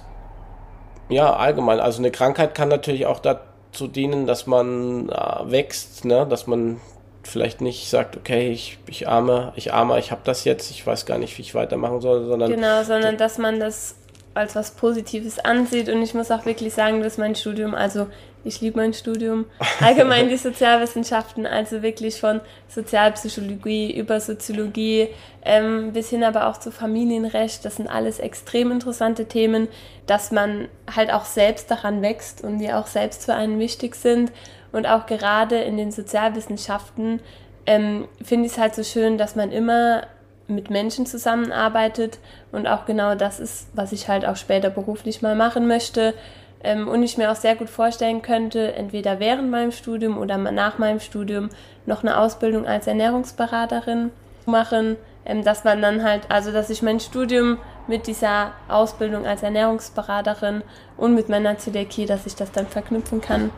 ja, 1.08 1.34
allgemein. 1.34 1.80
Also 1.80 2.00
eine 2.00 2.12
Krankheit 2.12 2.54
kann 2.54 2.68
natürlich 2.68 3.06
auch 3.06 3.20
dazu 3.20 3.88
dienen, 3.88 4.28
dass 4.28 4.48
man 4.48 5.08
äh, 5.10 5.52
wächst, 5.52 6.04
ne? 6.04 6.28
dass 6.30 6.46
man 6.46 6.82
vielleicht 7.24 7.62
nicht 7.62 7.90
sagt, 7.90 8.18
okay, 8.18 8.52
ich, 8.52 8.78
ich 8.88 9.08
arme, 9.08 9.54
ich 9.56 9.74
arme, 9.74 9.98
ich 9.98 10.12
habe 10.12 10.22
das 10.26 10.44
jetzt, 10.44 10.70
ich 10.72 10.86
weiß 10.86 11.06
gar 11.06 11.18
nicht, 11.18 11.38
wie 11.38 11.42
ich 11.42 11.56
weitermachen 11.56 12.02
soll, 12.02 12.26
sondern. 12.26 12.52
Genau, 12.52 12.84
sondern 12.84 13.18
dass 13.18 13.38
man 13.38 13.60
das 13.60 13.96
als 14.34 14.56
was 14.56 14.72
Positives 14.72 15.40
ansieht. 15.40 15.88
Und 15.88 16.02
ich 16.02 16.14
muss 16.14 16.30
auch 16.32 16.46
wirklich 16.46 16.74
sagen, 16.74 17.02
dass 17.02 17.18
mein 17.18 17.34
Studium, 17.34 17.74
also 17.74 18.08
ich 18.46 18.62
liebe 18.62 18.78
mein 18.78 18.94
Studium, 18.94 19.46
allgemein 19.82 20.30
die 20.30 20.38
Sozialwissenschaften, 20.38 21.46
also 21.46 21.82
wirklich 21.82 22.20
von 22.20 22.42
Sozialpsychologie 22.70 23.92
über 23.92 24.22
Soziologie 24.22 25.10
ähm, 25.44 25.94
bis 25.94 26.10
hin 26.10 26.24
aber 26.24 26.48
auch 26.48 26.58
zu 26.58 26.72
Familienrecht, 26.72 27.66
das 27.66 27.76
sind 27.76 27.88
alles 27.88 28.20
extrem 28.20 28.72
interessante 28.72 29.26
Themen, 29.26 29.68
dass 30.06 30.32
man 30.32 30.68
halt 30.96 31.12
auch 31.12 31.26
selbst 31.26 31.70
daran 31.70 32.02
wächst 32.02 32.44
und 32.44 32.60
die 32.60 32.72
auch 32.72 32.88
selbst 32.88 33.26
für 33.26 33.34
einen 33.34 33.60
wichtig 33.60 33.96
sind. 33.96 34.32
Und 34.72 34.88
auch 34.88 35.06
gerade 35.06 35.58
in 35.58 35.78
den 35.78 35.92
Sozialwissenschaften 35.92 37.22
ähm, 37.66 38.08
finde 38.24 38.48
ich 38.48 38.54
es 38.54 38.58
halt 38.58 38.76
so 38.76 38.84
schön, 38.84 39.18
dass 39.18 39.36
man 39.36 39.52
immer 39.52 40.04
mit 40.48 40.70
Menschen 40.70 41.06
zusammenarbeitet 41.06 42.20
und 42.52 42.68
auch 42.68 42.86
genau 42.86 43.16
das 43.16 43.40
ist, 43.40 43.68
was 43.74 43.92
ich 43.92 44.08
halt 44.08 44.26
auch 44.26 44.36
später 44.36 44.70
beruflich 44.70 45.22
mal 45.22 45.36
machen 45.36 45.68
möchte. 45.68 46.14
Ähm, 46.66 46.88
und 46.88 47.04
ich 47.04 47.18
mir 47.18 47.32
auch 47.32 47.36
sehr 47.36 47.56
gut 47.56 47.70
vorstellen 47.70 48.22
könnte, 48.22 48.74
entweder 48.74 49.20
während 49.20 49.52
meinem 49.52 49.72
Studium 49.72 50.18
oder 50.18 50.38
nach 50.38 50.80
meinem 50.80 51.00
Studium 51.00 51.50
noch 51.86 52.02
eine 52.02 52.18
Ausbildung 52.18 52.66
als 52.66 52.88
Ernährungsberaterin 52.88 54.12
machen, 54.48 54.98
ähm, 55.26 55.44
dass 55.44 55.64
man 55.64 55.82
dann 55.82 56.04
halt, 56.04 56.24
also 56.30 56.52
dass 56.52 56.72
ich 56.72 56.82
mein 56.82 57.00
Studium 57.00 57.60
mit 57.88 58.08
dieser 58.08 58.52
Ausbildung 58.68 59.28
als 59.28 59.44
Ernährungsberaterin 59.44 60.64
und 60.98 61.14
mit 61.14 61.30
meiner 61.30 61.58
Zöliakie, 61.60 62.08
dass 62.08 62.26
ich 62.26 62.36
das 62.36 62.52
dann 62.52 62.66
verknüpfen 62.66 63.22
kann. 63.22 63.52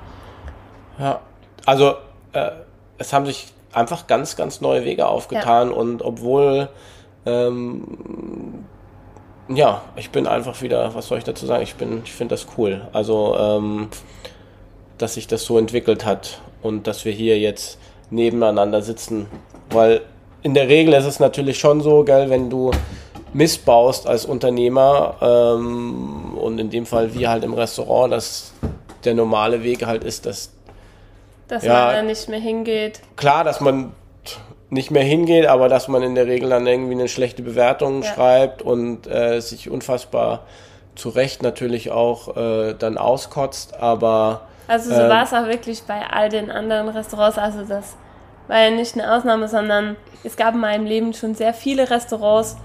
Ja, 1.00 1.22
also 1.66 1.96
äh, 2.34 2.52
es 2.98 3.14
haben 3.14 3.26
sich 3.26 3.54
einfach 3.72 4.08
ganz, 4.08 4.36
ganz 4.36 4.60
neue 4.60 4.84
Wege 4.84 5.08
aufgetan 5.08 5.70
ja. 5.70 5.76
und 5.76 6.02
obwohl 6.02 6.68
ähm, 7.26 8.66
ja, 9.50 9.82
ich 9.96 10.10
bin 10.10 10.27
einfach 10.27 10.62
wieder, 10.62 10.94
was 10.94 11.08
soll 11.08 11.18
ich 11.18 11.24
dazu 11.24 11.46
sagen? 11.46 11.63
Ich 11.63 11.75
bin, 11.75 12.01
ich 12.04 12.13
finde 12.13 12.36
das 12.36 12.48
cool. 12.58 12.88
Also, 12.94 13.36
ähm, 13.39 13.89
dass 14.98 15.13
sich 15.13 15.27
das 15.27 15.44
so 15.46 15.58
entwickelt 15.58 16.06
hat 16.06 16.39
und 16.62 16.88
dass 16.88 17.06
wir 17.06 17.12
hier 17.12 17.39
jetzt 17.39 17.80
nebeneinander 18.10 18.82
sitzen. 18.82 19.27
Weil 19.70 20.01
in 20.44 20.54
der 20.54 20.68
Regel 20.68 20.94
ist 20.94 21.06
es 21.06 21.20
natürlich 21.20 21.60
schon 21.60 21.82
so, 21.82 22.04
gell, 22.04 22.30
wenn 22.30 22.50
du 22.50 22.72
missbaust 23.34 24.08
als 24.08 24.25
Unternehmer 24.25 25.16
ähm, 25.22 26.34
und 26.38 26.60
in 26.60 26.70
dem 26.70 26.86
Fall 26.86 27.13
wir 27.13 27.30
halt 27.30 27.44
im 27.44 27.54
Restaurant, 27.54 28.12
dass 28.12 28.54
der 29.04 29.13
normale 29.13 29.63
Weg 29.63 29.86
halt 29.86 30.04
ist, 30.04 30.25
dass 30.25 30.51
dass 31.48 31.63
ja, 31.63 31.86
man 31.86 31.96
da 31.96 32.01
nicht 32.01 32.27
mehr 32.27 32.39
hingeht. 32.39 33.01
Klar, 33.16 33.44
dass 33.44 33.62
man 33.62 33.94
nicht 34.70 34.92
mehr 34.92 35.04
hingeht, 35.04 35.48
aber 35.48 35.70
dass 35.70 35.88
man 35.88 36.04
in 36.04 36.16
der 36.16 36.28
Regel 36.28 36.50
dann 36.50 36.68
irgendwie 36.68 36.94
eine 36.94 37.08
schlechte 37.08 37.42
Bewertung 37.42 38.02
ja. 38.02 38.14
schreibt 38.14 38.62
und 38.62 39.08
äh, 39.08 39.40
sich 39.40 39.70
unfassbar 39.70 40.44
zu 40.96 41.10
Recht 41.10 41.44
natürlich 41.44 41.92
auch 41.92 42.36
äh, 42.36 42.74
dann 42.74 42.98
auskotzt, 42.98 43.80
aber. 43.80 44.42
Also 44.68 44.94
so 44.94 45.02
äh, 45.02 45.10
war 45.10 45.24
es 45.24 45.34
auch 45.34 45.48
wirklich 45.48 45.84
bei 45.84 46.02
all 46.10 46.30
den 46.30 46.52
anderen 46.52 46.90
Restaurants. 46.90 47.38
Also 47.38 47.64
das 47.64 47.96
war 48.48 48.60
ja 48.60 48.72
nicht 48.72 48.96
eine 48.96 49.16
Ausnahme, 49.16 49.48
sondern 49.48 49.96
es 50.24 50.36
gab 50.36 50.56
in 50.56 50.60
meinem 50.60 50.86
Leben 50.86 51.14
schon 51.14 51.36
sehr 51.36 51.54
viele 51.54 51.90
Restaurants, 51.90 52.58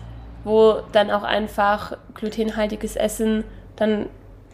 wo 0.44 0.78
dann 0.92 1.10
auch 1.10 1.22
einfach 1.22 1.96
glutenhaltiges 2.14 2.96
Essen 2.96 3.44
dann 3.76 4.06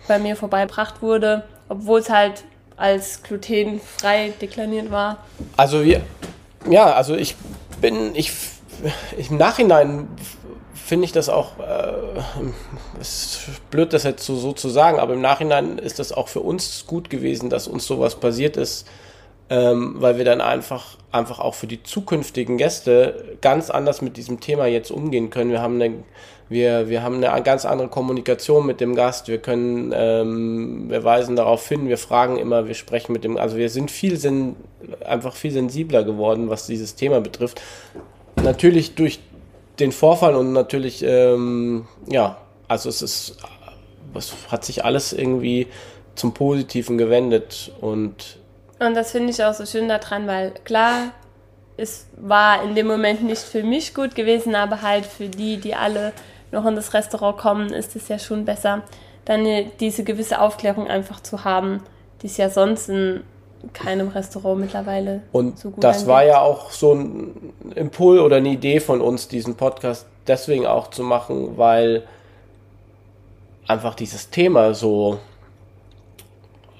bei 0.06 0.18
mir 0.18 0.36
vorbeigebracht 0.36 1.00
wurde, 1.00 1.44
obwohl 1.68 2.00
es 2.00 2.10
halt 2.10 2.44
als 2.76 3.22
glutenfrei 3.22 4.32
deklariert 4.40 4.90
war. 4.90 5.18
Also 5.56 5.84
wir, 5.84 6.02
ja, 6.70 6.92
also 6.92 7.14
ich 7.14 7.34
bin, 7.80 8.14
ich, 8.14 8.32
im 9.30 9.36
Nachhinein 9.36 10.08
finde 10.74 11.04
ich 11.04 11.12
das 11.12 11.28
auch, 11.28 11.58
äh, 11.58 13.00
ist 13.00 13.40
blöd, 13.70 13.92
das 13.92 14.04
jetzt 14.04 14.24
so, 14.24 14.36
so 14.36 14.52
zu 14.52 14.68
sagen, 14.68 14.98
aber 14.98 15.14
im 15.14 15.20
Nachhinein 15.20 15.78
ist 15.78 15.98
das 15.98 16.12
auch 16.12 16.28
für 16.28 16.40
uns 16.40 16.86
gut 16.86 17.10
gewesen, 17.10 17.50
dass 17.50 17.68
uns 17.68 17.86
sowas 17.86 18.16
passiert 18.16 18.56
ist, 18.56 18.88
ähm, 19.50 19.96
weil 19.98 20.16
wir 20.16 20.24
dann 20.24 20.40
einfach, 20.40 20.96
einfach 21.12 21.40
auch 21.40 21.54
für 21.54 21.66
die 21.66 21.82
zukünftigen 21.82 22.56
Gäste 22.56 23.36
ganz 23.40 23.68
anders 23.70 24.00
mit 24.00 24.16
diesem 24.16 24.40
Thema 24.40 24.66
jetzt 24.66 24.90
umgehen 24.90 25.30
können. 25.30 25.50
Wir 25.50 25.60
haben 25.60 25.80
eine, 25.80 26.04
wir, 26.48 26.88
wir 26.88 27.02
haben 27.02 27.22
eine 27.22 27.42
ganz 27.42 27.64
andere 27.64 27.88
Kommunikation 27.88 28.64
mit 28.64 28.80
dem 28.80 28.94
Gast. 28.94 29.28
Wir 29.28 29.38
können, 29.38 29.92
ähm, 29.94 30.88
wir 30.88 31.04
weisen 31.04 31.36
darauf 31.36 31.68
hin, 31.68 31.88
wir 31.88 31.98
fragen 31.98 32.38
immer, 32.38 32.66
wir 32.66 32.74
sprechen 32.74 33.12
mit 33.12 33.24
dem, 33.24 33.36
also 33.36 33.56
wir 33.56 33.68
sind 33.68 33.90
viel, 33.90 34.16
sen, 34.16 34.56
einfach 35.04 35.34
viel 35.34 35.50
sensibler 35.50 36.04
geworden, 36.04 36.48
was 36.48 36.66
dieses 36.66 36.94
Thema 36.94 37.20
betrifft. 37.20 37.60
Natürlich 38.42 38.94
durch 38.94 39.20
den 39.78 39.92
Vorfall 39.92 40.34
und 40.34 40.52
natürlich, 40.52 41.02
ähm, 41.04 41.86
ja, 42.06 42.38
also 42.66 42.88
es 42.88 43.02
ist, 43.02 43.36
es 44.14 44.32
hat 44.50 44.64
sich 44.64 44.84
alles 44.84 45.12
irgendwie 45.12 45.66
zum 46.14 46.34
Positiven 46.34 46.98
gewendet 46.98 47.72
und 47.80 48.38
und 48.80 48.94
das 48.94 49.10
finde 49.10 49.30
ich 49.30 49.42
auch 49.42 49.54
so 49.54 49.66
schön 49.66 49.88
daran, 49.88 50.26
weil 50.28 50.52
klar, 50.64 51.12
es 51.76 52.06
war 52.16 52.62
in 52.62 52.74
dem 52.74 52.86
Moment 52.86 53.22
nicht 53.24 53.42
für 53.42 53.62
mich 53.62 53.94
gut 53.94 54.14
gewesen, 54.14 54.54
aber 54.54 54.82
halt 54.82 55.04
für 55.04 55.28
die, 55.28 55.56
die 55.56 55.74
alle 55.74 56.12
noch 56.52 56.66
in 56.66 56.74
das 56.74 56.94
Restaurant 56.94 57.38
kommen, 57.38 57.72
ist 57.72 57.96
es 57.96 58.08
ja 58.08 58.18
schon 58.18 58.44
besser, 58.44 58.82
dann 59.24 59.46
diese 59.80 60.04
gewisse 60.04 60.40
Aufklärung 60.40 60.88
einfach 60.88 61.20
zu 61.20 61.44
haben, 61.44 61.82
die 62.22 62.26
es 62.26 62.36
ja 62.36 62.48
sonst 62.48 62.88
in 62.88 63.22
keinem 63.72 64.08
Restaurant 64.08 64.60
mittlerweile 64.60 65.22
und 65.32 65.58
so 65.58 65.70
gut 65.70 65.82
das 65.82 65.98
angeht. 65.98 66.08
war 66.08 66.24
ja 66.24 66.40
auch 66.40 66.70
so 66.70 66.94
ein 66.94 67.52
Impuls 67.74 68.20
oder 68.20 68.36
eine 68.36 68.50
Idee 68.50 68.80
von 68.80 69.00
uns, 69.00 69.28
diesen 69.28 69.56
Podcast 69.56 70.06
deswegen 70.26 70.66
auch 70.66 70.90
zu 70.90 71.02
machen, 71.02 71.58
weil 71.58 72.04
einfach 73.66 73.94
dieses 73.94 74.30
Thema 74.30 74.74
so 74.74 75.18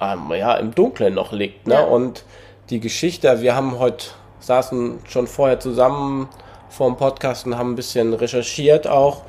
ähm, 0.01 0.33
ja, 0.33 0.55
im 0.55 0.75
Dunkeln 0.75 1.15
noch 1.15 1.33
liegt. 1.33 1.67
Ne? 1.67 1.75
Ja. 1.75 1.85
Und 1.85 2.25
die 2.71 2.81
Geschichte, 2.81 3.41
wir 3.41 3.55
haben 3.55 3.79
heute, 3.79 4.07
saßen 4.41 5.01
schon 5.09 5.27
vorher 5.27 5.61
zusammen 5.61 6.29
vor 6.69 6.89
dem 6.89 6.97
Podcast 6.97 7.47
und 7.47 7.57
haben 7.57 7.73
ein 7.73 7.77
bisschen 7.77 8.15
recherchiert 8.15 8.87
auch 8.87 9.23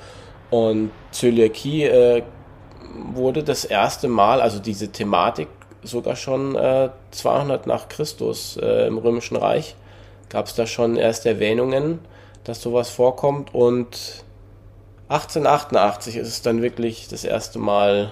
und 0.49 0.91
Zöliakie 1.11 1.83
äh, 1.83 2.23
wurde 3.13 3.43
das 3.43 3.65
erste 3.65 4.07
Mal, 4.07 4.41
also 4.41 4.59
diese 4.59 4.91
Thematik 4.91 5.47
sogar 5.83 6.15
schon 6.15 6.55
äh, 6.55 6.89
200 7.11 7.67
nach 7.67 7.87
Christus 7.87 8.57
äh, 8.57 8.87
im 8.87 8.97
Römischen 8.97 9.37
Reich, 9.37 9.75
gab 10.29 10.47
es 10.47 10.55
da 10.55 10.65
schon 10.67 10.95
erst 10.95 11.25
Erwähnungen, 11.25 11.99
dass 12.43 12.61
sowas 12.61 12.89
vorkommt 12.89 13.53
und 13.53 14.23
1888 15.09 16.17
ist 16.17 16.27
es 16.27 16.41
dann 16.41 16.61
wirklich 16.61 17.07
das 17.07 17.23
erste 17.23 17.57
Mal 17.57 18.11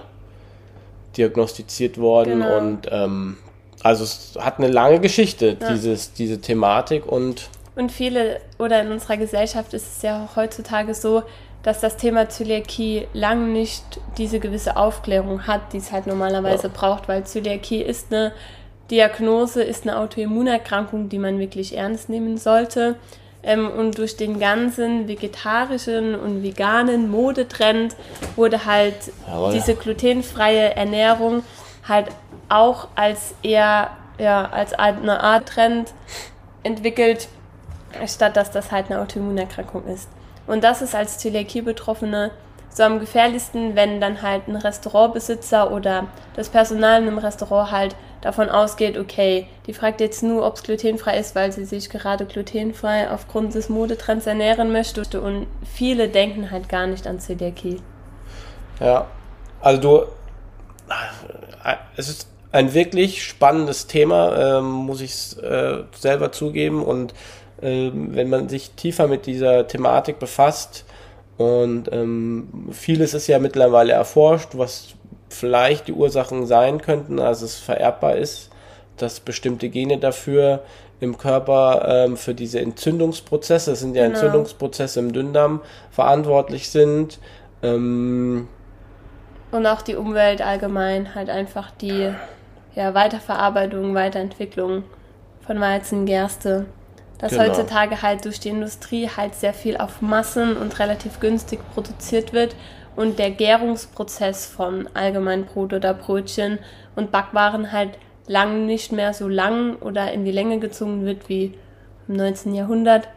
diagnostiziert 1.16 1.98
worden 1.98 2.40
genau. 2.40 2.58
und 2.58 2.88
ähm, 2.90 3.36
also 3.82 4.04
es 4.04 4.34
hat 4.38 4.58
eine 4.58 4.68
lange 4.68 5.00
Geschichte, 5.00 5.56
ja. 5.60 5.72
dieses, 5.72 6.12
diese 6.12 6.40
Thematik 6.40 7.06
und 7.06 7.50
und 7.76 7.92
viele 7.92 8.40
oder 8.58 8.82
in 8.82 8.90
unserer 8.90 9.16
Gesellschaft 9.16 9.72
ist 9.72 9.86
es 9.86 10.02
ja 10.02 10.28
heutzutage 10.34 10.94
so, 10.94 11.22
dass 11.62 11.80
das 11.80 11.96
Thema 11.96 12.28
Zöliakie 12.28 13.08
lang 13.12 13.52
nicht 13.52 14.00
diese 14.16 14.40
gewisse 14.40 14.76
Aufklärung 14.76 15.46
hat, 15.46 15.72
die 15.72 15.78
es 15.78 15.92
halt 15.92 16.06
normalerweise 16.06 16.68
ja. 16.68 16.72
braucht, 16.74 17.08
weil 17.08 17.24
Zöliakie 17.24 17.82
ist 17.82 18.12
eine 18.12 18.32
Diagnose, 18.90 19.62
ist 19.62 19.82
eine 19.82 19.98
Autoimmunerkrankung, 19.98 21.08
die 21.08 21.18
man 21.18 21.38
wirklich 21.38 21.76
ernst 21.76 22.08
nehmen 22.08 22.38
sollte. 22.38 22.96
Ähm, 23.42 23.70
und 23.70 23.98
durch 23.98 24.16
den 24.16 24.40
ganzen 24.40 25.08
vegetarischen 25.08 26.14
und 26.14 26.42
veganen 26.42 27.10
Modetrend 27.10 27.94
wurde 28.34 28.64
halt 28.64 28.96
Jawohl. 29.26 29.52
diese 29.52 29.74
glutenfreie 29.74 30.74
Ernährung 30.74 31.42
halt 31.86 32.06
auch 32.48 32.88
als 32.94 33.34
eher 33.42 33.90
ja, 34.18 34.46
als 34.46 34.74
eine 34.74 35.22
Art 35.22 35.48
Trend 35.48 35.92
entwickelt, 36.62 37.28
statt 38.06 38.36
dass 38.36 38.50
das 38.50 38.72
halt 38.72 38.90
eine 38.90 39.00
Autoimmunerkrankung 39.00 39.86
ist. 39.86 40.08
Und 40.48 40.64
das 40.64 40.82
ist 40.82 40.94
als 40.94 41.18
Zöliakie-Betroffene 41.18 42.32
so 42.70 42.82
am 42.82 43.00
gefährlichsten, 43.00 43.76
wenn 43.76 44.00
dann 44.00 44.22
halt 44.22 44.48
ein 44.48 44.56
Restaurantbesitzer 44.56 45.70
oder 45.70 46.06
das 46.34 46.48
Personal 46.48 47.02
in 47.02 47.08
einem 47.08 47.18
Restaurant 47.18 47.70
halt 47.70 47.96
davon 48.20 48.48
ausgeht, 48.48 48.98
okay, 48.98 49.46
die 49.66 49.72
fragt 49.72 50.00
jetzt 50.00 50.22
nur, 50.22 50.44
ob 50.46 50.56
es 50.56 50.62
glutenfrei 50.62 51.18
ist, 51.18 51.34
weil 51.34 51.52
sie 51.52 51.64
sich 51.64 51.90
gerade 51.90 52.24
glutenfrei 52.24 53.10
aufgrund 53.10 53.54
des 53.54 53.68
Modetrends 53.68 54.26
ernähren 54.26 54.72
möchte. 54.72 55.20
Und 55.20 55.46
viele 55.64 56.08
denken 56.08 56.50
halt 56.50 56.68
gar 56.68 56.86
nicht 56.86 57.06
an 57.06 57.20
Zöliakie. 57.20 57.80
Ja, 58.80 59.06
also 59.60 59.80
du, 59.80 60.02
es 61.96 62.08
ist 62.08 62.28
ein 62.52 62.72
wirklich 62.74 63.24
spannendes 63.24 63.86
Thema, 63.86 64.58
ähm, 64.58 64.64
muss 64.64 65.00
ich 65.00 65.40
äh, 65.42 65.84
selber 65.94 66.32
zugeben. 66.32 66.82
Und 66.82 67.12
ähm, 67.62 68.14
wenn 68.14 68.28
man 68.28 68.48
sich 68.48 68.70
tiefer 68.72 69.06
mit 69.08 69.26
dieser 69.26 69.66
Thematik 69.66 70.18
befasst, 70.18 70.84
und 71.38 71.84
ähm, 71.92 72.68
vieles 72.72 73.14
ist 73.14 73.28
ja 73.28 73.38
mittlerweile 73.38 73.92
erforscht, 73.92 74.50
was 74.54 74.88
vielleicht 75.30 75.86
die 75.86 75.92
Ursachen 75.92 76.46
sein 76.46 76.82
könnten, 76.82 77.20
also 77.20 77.44
es 77.44 77.54
vererbbar 77.54 78.16
ist, 78.16 78.50
dass 78.96 79.20
bestimmte 79.20 79.68
Gene 79.68 79.98
dafür 79.98 80.64
im 81.00 81.16
Körper 81.16 81.84
ähm, 81.86 82.16
für 82.16 82.34
diese 82.34 82.60
Entzündungsprozesse, 82.60 83.70
das 83.70 83.80
sind 83.80 83.94
ja 83.94 84.04
genau. 84.04 84.16
Entzündungsprozesse 84.16 84.98
im 84.98 85.12
Dünndarm, 85.12 85.60
verantwortlich 85.92 86.70
sind. 86.70 87.20
Ähm, 87.62 88.48
und 89.52 89.66
auch 89.66 89.82
die 89.82 89.94
Umwelt 89.94 90.42
allgemein, 90.42 91.14
halt 91.14 91.30
einfach 91.30 91.70
die 91.70 92.10
ja, 92.74 92.94
Weiterverarbeitung, 92.94 93.94
Weiterentwicklung 93.94 94.82
von 95.46 95.60
Weizen, 95.60 96.04
Gerste. 96.04 96.66
Dass 97.18 97.32
genau. 97.32 97.44
heutzutage 97.44 98.02
halt 98.02 98.24
durch 98.24 98.38
die 98.38 98.50
Industrie 98.50 99.08
halt 99.08 99.34
sehr 99.34 99.52
viel 99.52 99.76
auf 99.76 100.00
Massen 100.00 100.56
und 100.56 100.78
relativ 100.78 101.20
günstig 101.20 101.60
produziert 101.74 102.32
wird 102.32 102.54
und 102.94 103.18
der 103.18 103.30
Gärungsprozess 103.30 104.46
von 104.46 104.88
allgemein 104.94 105.44
Brot 105.46 105.72
oder 105.72 105.94
Brötchen 105.94 106.58
und 106.96 107.10
Backwaren 107.10 107.72
halt 107.72 107.90
lang 108.26 108.66
nicht 108.66 108.92
mehr 108.92 109.14
so 109.14 109.28
lang 109.28 109.76
oder 109.76 110.12
in 110.12 110.24
die 110.24 110.32
Länge 110.32 110.58
gezogen 110.58 111.04
wird 111.04 111.28
wie 111.28 111.54
im 112.06 112.16
19. 112.16 112.54
Jahrhundert. 112.54 113.08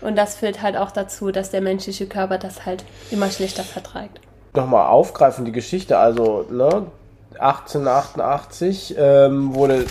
Und 0.00 0.16
das 0.16 0.36
führt 0.36 0.62
halt 0.62 0.76
auch 0.76 0.90
dazu, 0.90 1.30
dass 1.30 1.50
der 1.50 1.60
menschliche 1.60 2.06
Körper 2.06 2.38
das 2.38 2.66
halt 2.66 2.84
immer 3.10 3.30
schlechter 3.30 3.62
verträgt. 3.62 4.20
Nochmal 4.54 4.86
aufgreifen, 4.88 5.44
die 5.44 5.52
Geschichte, 5.52 5.98
also 5.98 6.46
ne, 6.50 6.86
1888 7.38 8.94
ähm, 8.98 9.54
wurde 9.54 9.84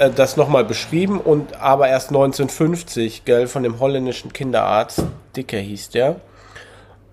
äh, 0.00 0.10
das 0.10 0.36
nochmal 0.36 0.64
beschrieben 0.64 1.20
und 1.20 1.60
aber 1.60 1.88
erst 1.88 2.08
1950, 2.08 3.24
gell, 3.24 3.46
von 3.46 3.62
dem 3.62 3.78
holländischen 3.78 4.32
Kinderarzt, 4.32 5.04
Dicker 5.36 5.58
hieß 5.58 5.90
der, 5.90 6.16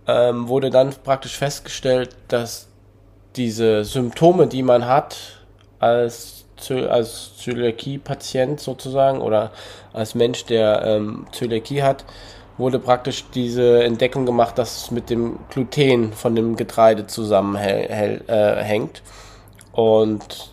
ähm, 0.07 0.47
wurde 0.47 0.69
dann 0.69 0.95
praktisch 1.03 1.37
festgestellt, 1.37 2.15
dass 2.29 2.69
diese 3.35 3.83
Symptome, 3.83 4.47
die 4.47 4.63
man 4.63 4.87
hat 4.87 5.17
als 5.79 6.45
als 6.89 7.37
Zöliakie-Patient 7.37 8.59
sozusagen 8.59 9.21
oder 9.21 9.51
als 9.93 10.15
Mensch, 10.15 10.45
der 10.45 10.81
ähm, 10.83 11.27
Zöliakie 11.31 11.83
hat, 11.83 12.03
wurde 12.57 12.79
praktisch 12.79 13.25
diese 13.35 13.83
Entdeckung 13.83 14.25
gemacht, 14.25 14.57
dass 14.57 14.85
es 14.85 14.91
mit 14.91 15.11
dem 15.11 15.37
Gluten 15.51 16.13
von 16.13 16.35
dem 16.35 16.55
Getreide 16.55 17.05
zusammenhängt. 17.05 18.27
Äh, 18.27 19.79
und 19.79 20.51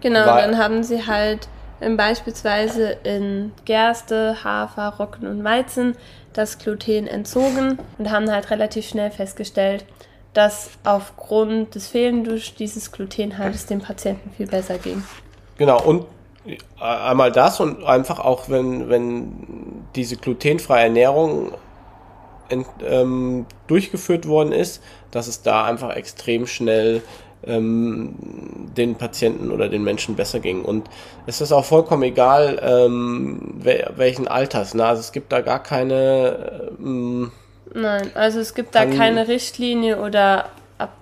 genau, 0.00 0.24
dann 0.24 0.56
haben 0.56 0.82
sie 0.82 1.06
halt 1.06 1.48
beispielsweise 1.80 2.96
in 3.04 3.52
Gerste, 3.64 4.42
Hafer, 4.42 4.94
Roggen 4.98 5.26
und 5.26 5.44
Weizen 5.44 5.96
das 6.32 6.58
Gluten 6.58 7.06
entzogen 7.06 7.78
und 7.98 8.10
haben 8.10 8.30
halt 8.30 8.50
relativ 8.50 8.88
schnell 8.88 9.10
festgestellt, 9.10 9.84
dass 10.32 10.70
aufgrund 10.84 11.74
des 11.74 11.88
Fehlen 11.88 12.24
durch 12.24 12.54
dieses 12.54 12.92
Gluten 12.92 13.38
halt 13.38 13.54
es 13.54 13.66
dem 13.66 13.80
Patienten 13.80 14.30
viel 14.36 14.46
besser 14.46 14.78
ging. 14.78 15.02
Genau, 15.56 15.82
und 15.82 16.06
einmal 16.78 17.32
das 17.32 17.60
und 17.60 17.84
einfach 17.84 18.18
auch, 18.20 18.48
wenn, 18.48 18.88
wenn 18.88 19.84
diese 19.94 20.16
glutenfreie 20.16 20.84
Ernährung 20.84 21.52
ent, 22.48 22.66
ähm, 22.84 23.46
durchgeführt 23.66 24.28
worden 24.28 24.52
ist, 24.52 24.82
dass 25.10 25.26
es 25.26 25.42
da 25.42 25.64
einfach 25.64 25.94
extrem 25.96 26.46
schnell 26.46 27.02
ähm, 27.46 28.14
den 28.76 28.96
Patienten 28.96 29.50
oder 29.50 29.68
den 29.68 29.84
Menschen 29.84 30.16
besser 30.16 30.40
ging. 30.40 30.64
Und 30.64 30.88
es 31.26 31.40
ist 31.40 31.52
auch 31.52 31.64
vollkommen 31.64 32.02
egal, 32.02 32.60
ähm, 32.62 33.54
welchen 33.96 34.28
Alters. 34.28 34.74
Ne? 34.74 34.84
Also 34.84 35.00
es 35.00 35.12
gibt 35.12 35.32
da 35.32 35.40
gar 35.40 35.62
keine. 35.62 36.70
Ähm, 36.78 37.32
Nein, 37.74 38.10
also 38.14 38.40
es 38.40 38.54
gibt 38.54 38.74
da 38.74 38.86
keine 38.86 39.28
Richtlinie 39.28 40.00
oder 40.00 40.50
ab, 40.78 40.96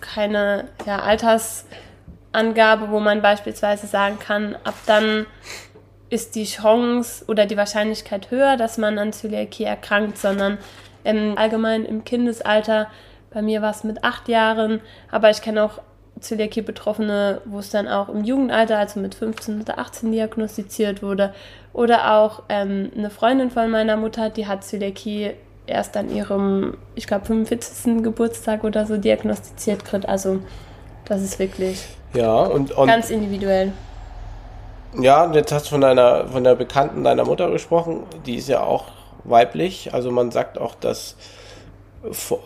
keine 0.00 0.68
ja, 0.86 1.00
Altersangabe, 1.00 2.90
wo 2.90 3.00
man 3.00 3.20
beispielsweise 3.20 3.86
sagen 3.86 4.18
kann, 4.18 4.56
ab 4.64 4.74
dann 4.86 5.26
ist 6.10 6.36
die 6.36 6.44
Chance 6.44 7.24
oder 7.26 7.46
die 7.46 7.56
Wahrscheinlichkeit 7.56 8.30
höher, 8.30 8.56
dass 8.56 8.78
man 8.78 8.98
an 8.98 9.12
Zöliakie 9.12 9.64
erkrankt, 9.64 10.16
sondern 10.16 10.58
im, 11.02 11.36
allgemein 11.36 11.84
im 11.84 12.04
Kindesalter 12.04 12.88
bei 13.34 13.42
mir 13.42 13.60
war 13.60 13.72
es 13.72 13.84
mit 13.84 14.04
acht 14.04 14.28
Jahren, 14.28 14.80
aber 15.10 15.28
ich 15.28 15.42
kenne 15.42 15.64
auch 15.64 15.80
Zöliakie-Betroffene, 16.20 17.40
wo 17.44 17.58
es 17.58 17.70
dann 17.70 17.88
auch 17.88 18.08
im 18.08 18.24
Jugendalter, 18.24 18.78
also 18.78 19.00
mit 19.00 19.14
15 19.14 19.60
oder 19.60 19.78
18 19.78 20.12
diagnostiziert 20.12 21.02
wurde. 21.02 21.34
Oder 21.72 22.14
auch 22.14 22.44
ähm, 22.48 22.90
eine 22.96 23.10
Freundin 23.10 23.50
von 23.50 23.70
meiner 23.70 23.96
Mutter, 23.96 24.30
die 24.30 24.46
hat 24.46 24.64
Zöliakie 24.64 25.32
erst 25.66 25.96
an 25.96 26.14
ihrem, 26.14 26.76
ich 26.94 27.06
glaube, 27.06 27.26
45. 27.26 28.02
Geburtstag 28.02 28.64
oder 28.64 28.86
so 28.86 28.96
diagnostiziert 28.96 29.84
kriegt. 29.84 30.08
Also 30.08 30.38
das 31.04 31.22
ist 31.22 31.38
wirklich 31.38 31.84
ja, 32.14 32.42
und, 32.42 32.70
und 32.72 32.86
ganz 32.86 33.10
individuell. 33.10 33.72
Ja, 35.00 35.32
jetzt 35.32 35.50
hast 35.50 35.66
du 35.66 35.70
von 35.70 35.80
deiner, 35.80 36.28
von 36.28 36.44
der 36.44 36.54
Bekannten 36.54 37.02
deiner 37.02 37.24
Mutter 37.24 37.50
gesprochen, 37.50 38.04
die 38.24 38.36
ist 38.36 38.48
ja 38.48 38.62
auch 38.62 38.84
weiblich. 39.24 39.92
Also 39.92 40.12
man 40.12 40.30
sagt 40.30 40.58
auch, 40.58 40.76
dass 40.76 41.16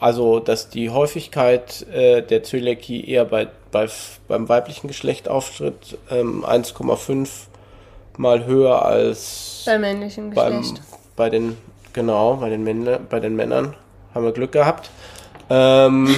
also 0.00 0.40
dass 0.40 0.70
die 0.70 0.90
Häufigkeit 0.90 1.86
äh, 1.92 2.22
der 2.22 2.42
Zöliakie 2.42 3.08
eher 3.08 3.24
bei, 3.24 3.48
bei, 3.72 3.88
beim 4.28 4.48
weiblichen 4.48 4.88
Geschlecht 4.88 5.28
auftritt, 5.28 5.98
ähm, 6.10 6.44
1,5 6.44 7.28
mal 8.16 8.44
höher 8.46 8.84
als 8.84 9.62
beim 9.66 9.80
männlichen 9.80 10.30
Geschlecht. 10.30 10.74
Beim, 10.74 10.84
bei 11.16 11.30
den, 11.30 11.56
genau, 11.92 12.36
bei 12.36 12.50
den, 12.50 12.64
Männer, 12.64 12.98
bei 12.98 13.20
den 13.20 13.36
Männern 13.36 13.74
haben 14.14 14.24
wir 14.24 14.32
Glück 14.32 14.52
gehabt. 14.52 14.90
Ähm, 15.50 16.08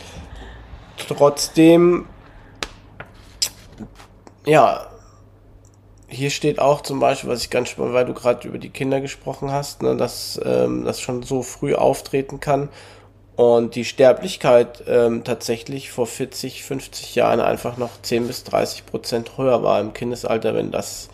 trotzdem, 1.08 2.06
ja, 4.44 4.89
hier 6.10 6.30
steht 6.30 6.58
auch 6.58 6.82
zum 6.82 7.00
Beispiel, 7.00 7.30
was 7.30 7.42
ich 7.42 7.50
ganz 7.50 7.70
spannend, 7.70 7.94
weil 7.94 8.04
du 8.04 8.14
gerade 8.14 8.46
über 8.46 8.58
die 8.58 8.70
Kinder 8.70 9.00
gesprochen 9.00 9.50
hast, 9.50 9.82
ne, 9.82 9.96
dass 9.96 10.40
ähm, 10.44 10.84
das 10.84 11.00
schon 11.00 11.22
so 11.22 11.42
früh 11.42 11.74
auftreten 11.74 12.40
kann 12.40 12.68
und 13.36 13.74
die 13.74 13.84
Sterblichkeit 13.84 14.84
ähm, 14.86 15.24
tatsächlich 15.24 15.90
vor 15.90 16.06
40, 16.06 16.62
50 16.62 17.14
Jahren 17.14 17.40
einfach 17.40 17.76
noch 17.76 17.90
10 18.02 18.26
bis 18.26 18.44
30 18.44 18.86
Prozent 18.86 19.38
höher 19.38 19.62
war 19.62 19.80
im 19.80 19.94
Kindesalter, 19.94 20.54
wenn 20.54 20.70
das 20.70 21.08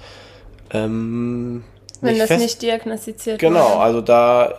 ähm, 0.72 1.62
wenn 2.00 2.18
das 2.18 2.28
fest... 2.28 2.42
nicht 2.42 2.62
diagnostiziert 2.62 3.38
genau, 3.38 3.60
wurde. 3.60 3.68
Genau, 3.68 3.80
also 3.80 4.00
da 4.00 4.54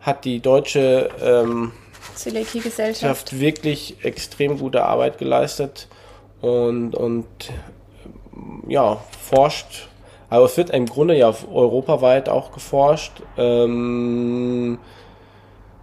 hat 0.00 0.24
die 0.24 0.40
deutsche 0.40 1.10
ähm, 1.20 1.72
Gesellschaft 2.62 3.38
wirklich 3.38 3.96
extrem 4.02 4.58
gute 4.58 4.84
Arbeit 4.84 5.18
geleistet 5.18 5.88
und, 6.40 6.94
und 6.94 7.26
ja, 8.66 8.98
forscht, 9.20 9.88
aber 10.30 10.44
es 10.44 10.56
wird 10.56 10.70
im 10.70 10.86
Grunde 10.86 11.16
ja 11.16 11.32
europaweit 11.52 12.28
auch 12.28 12.52
geforscht. 12.52 13.22
Ähm, 13.36 14.78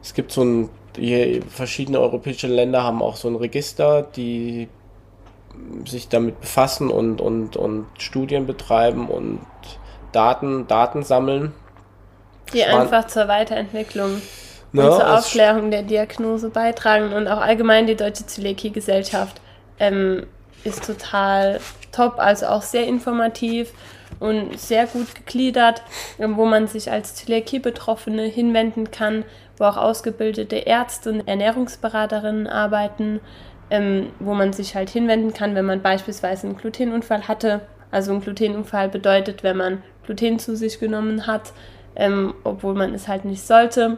es 0.01 0.13
gibt 0.13 0.31
so 0.31 0.43
ein, 0.43 0.69
die 0.95 1.41
verschiedene 1.49 1.99
europäische 1.99 2.47
Länder 2.47 2.83
haben 2.83 3.01
auch 3.01 3.15
so 3.15 3.27
ein 3.27 3.35
Register, 3.35 4.03
die 4.03 4.69
sich 5.85 6.09
damit 6.09 6.41
befassen 6.41 6.89
und, 6.89 7.21
und, 7.21 7.57
und 7.57 7.87
Studien 7.97 8.45
betreiben 8.45 9.07
und 9.07 9.39
Daten, 10.11 10.67
Daten 10.67 11.03
sammeln. 11.03 11.53
Die 12.53 12.63
einfach 12.63 13.07
zur 13.07 13.27
Weiterentwicklung 13.27 14.21
ne, 14.71 14.83
und 14.83 14.97
zur 14.97 15.13
Aufklärung 15.17 15.71
der 15.71 15.83
Diagnose 15.83 16.49
beitragen 16.49 17.13
und 17.13 17.27
auch 17.27 17.41
allgemein 17.41 17.87
die 17.87 17.95
Deutsche 17.95 18.25
Zöliakie-Gesellschaft 18.25 19.41
ähm, 19.79 20.27
ist 20.65 20.85
total 20.85 21.59
top, 21.91 22.15
also 22.17 22.47
auch 22.47 22.61
sehr 22.61 22.87
informativ 22.87 23.71
und 24.19 24.59
sehr 24.59 24.87
gut 24.87 25.13
gegliedert, 25.15 25.81
wo 26.17 26.45
man 26.45 26.67
sich 26.67 26.91
als 26.91 27.15
Zöliakie-Betroffene 27.15 28.23
hinwenden 28.23 28.91
kann, 28.91 29.23
wo 29.57 29.65
auch 29.65 29.77
ausgebildete 29.77 30.57
Ärzte 30.57 31.11
und 31.11 31.27
Ernährungsberaterinnen 31.27 32.47
arbeiten, 32.47 33.19
ähm, 33.69 34.07
wo 34.19 34.33
man 34.33 34.53
sich 34.53 34.75
halt 34.75 34.89
hinwenden 34.89 35.33
kann, 35.33 35.55
wenn 35.55 35.65
man 35.65 35.81
beispielsweise 35.81 36.47
einen 36.47 36.57
Glutenunfall 36.57 37.27
hatte. 37.27 37.61
Also 37.91 38.13
ein 38.13 38.21
Glutenunfall 38.21 38.89
bedeutet, 38.89 39.43
wenn 39.43 39.57
man 39.57 39.83
Gluten 40.05 40.39
zu 40.39 40.55
sich 40.55 40.79
genommen 40.79 41.27
hat, 41.27 41.53
ähm, 41.95 42.35
obwohl 42.43 42.75
man 42.75 42.93
es 42.93 43.07
halt 43.07 43.25
nicht 43.25 43.45
sollte. 43.45 43.97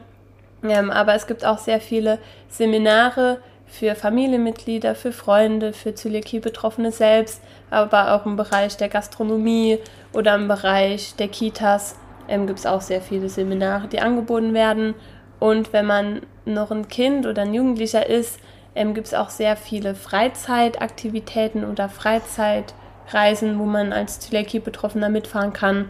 Ähm, 0.64 0.90
aber 0.92 1.16
es 1.16 1.28
gibt 1.28 1.46
auch 1.46 1.58
sehr 1.58 1.80
viele 1.80 2.20
Seminare 2.50 3.40
für 3.68 3.96
Familienmitglieder, 3.96 4.96
für 4.96 5.12
Freunde, 5.12 5.74
für 5.74 5.94
Zöliakie-Betroffene 5.94 6.92
selbst, 6.92 7.42
aber 7.70 8.14
auch 8.14 8.26
im 8.26 8.36
Bereich 8.36 8.78
der 8.78 8.90
Gastronomie 8.90 9.80
oder 10.14 10.36
im 10.36 10.48
Bereich 10.48 11.16
der 11.16 11.28
Kitas 11.28 11.96
ähm, 12.28 12.48
gibt 12.48 12.60
es 12.60 12.66
auch 12.66 12.82
sehr 12.82 13.02
viele 13.02 13.30
Seminare, 13.30 13.88
die 13.88 14.00
angeboten 14.00 14.54
werden. 14.54 14.96
Und 15.40 15.74
wenn 15.74 15.86
man 15.86 16.22
noch 16.46 16.72
ein 16.72 16.88
Kind 16.88 17.26
oder 17.26 17.44
ein 17.44 17.54
Jugendlicher 17.54 18.08
ist, 18.08 18.40
ähm, 18.76 18.94
gibt 18.94 19.08
es 19.08 19.14
auch 19.14 19.30
sehr 19.30 19.56
viele 19.56 19.96
Freizeitaktivitäten 19.96 21.66
oder 21.66 21.90
Freizeitreisen, 21.90 23.60
wo 23.60 23.66
man 23.66 23.94
als 23.94 24.20
Zöliakie-Betroffener 24.20 25.10
mitfahren 25.10 25.54
kann. 25.54 25.90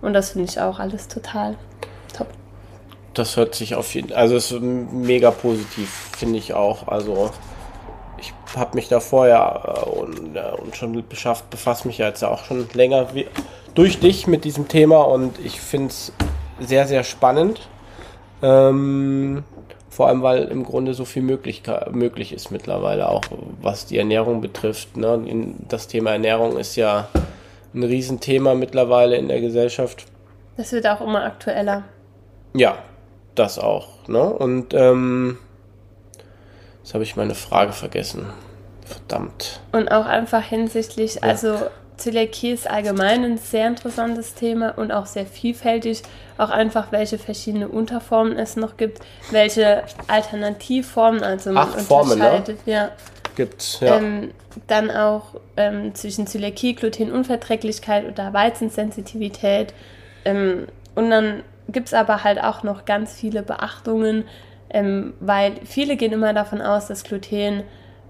Und 0.00 0.14
das 0.14 0.32
finde 0.32 0.48
ich 0.50 0.60
auch 0.60 0.78
alles 0.78 1.08
total 1.08 1.56
top. 2.16 2.28
Das 3.18 3.36
hört 3.36 3.56
sich 3.56 3.74
auf 3.74 3.96
jeden 3.96 4.10
Fall, 4.10 4.16
also 4.16 4.36
es 4.36 4.52
ist 4.52 4.60
mega 4.60 5.32
positiv, 5.32 5.90
finde 6.16 6.38
ich 6.38 6.54
auch. 6.54 6.86
Also 6.86 7.32
ich 8.16 8.32
habe 8.54 8.76
mich 8.76 8.86
da 8.86 9.00
vorher 9.00 9.84
äh, 9.86 9.90
und, 9.90 10.36
äh, 10.36 10.52
und 10.62 10.76
schon 10.76 11.02
beschafft, 11.08 11.50
befasse 11.50 11.88
mich 11.88 11.98
ja 11.98 12.06
jetzt 12.06 12.22
auch 12.22 12.44
schon 12.44 12.68
länger 12.74 13.12
wie, 13.14 13.26
durch 13.74 13.98
dich 13.98 14.28
mit 14.28 14.44
diesem 14.44 14.68
Thema 14.68 15.02
und 15.02 15.36
ich 15.44 15.60
finde 15.60 15.88
es 15.88 16.12
sehr, 16.60 16.86
sehr 16.86 17.02
spannend. 17.02 17.68
Ähm, 18.40 19.42
vor 19.90 20.06
allem, 20.06 20.22
weil 20.22 20.44
im 20.44 20.62
Grunde 20.62 20.94
so 20.94 21.04
viel 21.04 21.22
möglich, 21.22 21.64
möglich 21.90 22.32
ist 22.32 22.52
mittlerweile, 22.52 23.08
auch 23.08 23.24
was 23.60 23.86
die 23.86 23.98
Ernährung 23.98 24.40
betrifft. 24.40 24.96
Ne? 24.96 25.56
Das 25.66 25.88
Thema 25.88 26.12
Ernährung 26.12 26.56
ist 26.56 26.76
ja 26.76 27.08
ein 27.74 27.82
Riesenthema 27.82 28.54
mittlerweile 28.54 29.16
in 29.16 29.26
der 29.26 29.40
Gesellschaft. 29.40 30.04
Das 30.56 30.70
wird 30.70 30.86
auch 30.86 31.00
immer 31.00 31.24
aktueller. 31.24 31.82
Ja, 32.54 32.78
das 33.34 33.58
auch. 33.58 34.08
Ne? 34.08 34.22
Und 34.22 34.74
ähm, 34.74 35.38
jetzt 36.82 36.94
habe 36.94 37.04
ich 37.04 37.16
meine 37.16 37.34
Frage 37.34 37.72
vergessen. 37.72 38.26
Verdammt. 38.84 39.60
Und 39.72 39.90
auch 39.90 40.06
einfach 40.06 40.42
hinsichtlich, 40.42 41.16
ja. 41.16 41.22
also 41.22 41.58
Zöliakie 41.98 42.52
ist 42.52 42.70
allgemein 42.70 43.24
ein 43.24 43.38
sehr 43.38 43.66
interessantes 43.66 44.34
Thema 44.34 44.78
und 44.78 44.92
auch 44.92 45.06
sehr 45.06 45.26
vielfältig. 45.26 46.02
Auch 46.38 46.50
einfach, 46.50 46.92
welche 46.92 47.18
verschiedene 47.18 47.68
Unterformen 47.68 48.38
es 48.38 48.56
noch 48.56 48.76
gibt, 48.76 49.00
welche 49.30 49.82
Alternativformen, 50.06 51.22
also 51.22 51.52
man 51.52 51.68
Acht 51.68 51.80
Formen, 51.82 52.18
ne? 52.18 52.42
ja. 52.64 52.90
Gibt's, 53.34 53.78
ja. 53.80 53.98
Ähm, 53.98 54.32
dann 54.66 54.90
auch 54.90 55.34
ähm, 55.56 55.94
zwischen 55.94 56.26
Zöliakie, 56.26 56.74
Glutenunverträglichkeit 56.74 58.08
oder 58.08 58.32
Weizensensitivität. 58.32 59.74
Ähm, 60.24 60.66
und 60.94 61.10
dann 61.10 61.42
gibt 61.68 61.88
es 61.88 61.94
aber 61.94 62.24
halt 62.24 62.42
auch 62.42 62.62
noch 62.62 62.84
ganz 62.84 63.14
viele 63.14 63.42
Beachtungen, 63.42 64.24
ähm, 64.70 65.14
weil 65.20 65.54
viele 65.64 65.96
gehen 65.96 66.12
immer 66.12 66.32
davon 66.34 66.60
aus, 66.60 66.86
dass 66.88 67.04
Gluten 67.04 67.62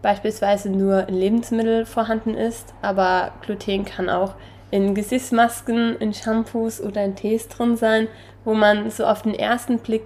beispielsweise 0.03 0.71
nur 0.71 1.09
in 1.09 1.17
Lebensmitteln 1.17 1.87
vorhanden 1.87 2.35
ist, 2.35 2.73
aber 2.83 3.33
Gluten 3.43 3.85
kann 3.85 4.09
auch 4.09 4.35
in 4.71 4.95
Gesichtsmasken, 4.95 5.97
in 5.99 6.13
Shampoos 6.15 6.81
oder 6.81 7.05
in 7.05 7.17
Tees 7.17 7.49
drin 7.49 7.77
sein, 7.77 8.07
wo 8.45 8.55
man 8.55 8.91
so 8.91 9.07
auf 9.07 9.23
den 9.23 9.35
ersten 9.35 9.79
Blick 9.79 10.03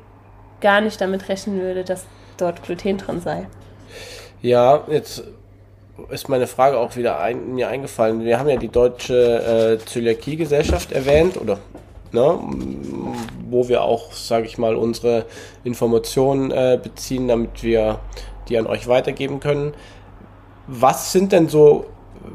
gar 0.60 0.80
nicht 0.80 1.00
damit 1.00 1.28
rechnen 1.28 1.60
würde, 1.60 1.84
dass 1.84 2.06
dort 2.38 2.62
Gluten 2.62 2.96
drin 2.96 3.20
sei. 3.20 3.46
Ja, 4.40 4.84
jetzt 4.88 5.24
ist 6.10 6.28
meine 6.28 6.46
Frage 6.46 6.78
auch 6.78 6.96
wieder 6.96 7.20
ein, 7.20 7.54
mir 7.54 7.68
eingefallen. 7.68 8.24
Wir 8.24 8.38
haben 8.38 8.48
ja 8.48 8.56
die 8.56 8.68
Deutsche 8.68 9.78
äh, 9.80 9.84
Zöliakie-Gesellschaft 9.84 10.92
erwähnt, 10.92 11.36
oder 11.40 11.58
ne, 12.12 12.38
wo 13.50 13.68
wir 13.68 13.82
auch, 13.82 14.12
sage 14.12 14.46
ich 14.46 14.58
mal, 14.58 14.76
unsere 14.76 15.26
Informationen 15.64 16.50
äh, 16.50 16.78
beziehen, 16.82 17.28
damit 17.28 17.62
wir 17.62 17.98
die 18.48 18.58
an 18.58 18.66
euch 18.66 18.88
weitergeben 18.88 19.40
können. 19.40 19.74
Was 20.66 21.12
sind 21.12 21.32
denn 21.32 21.48
so, 21.48 21.86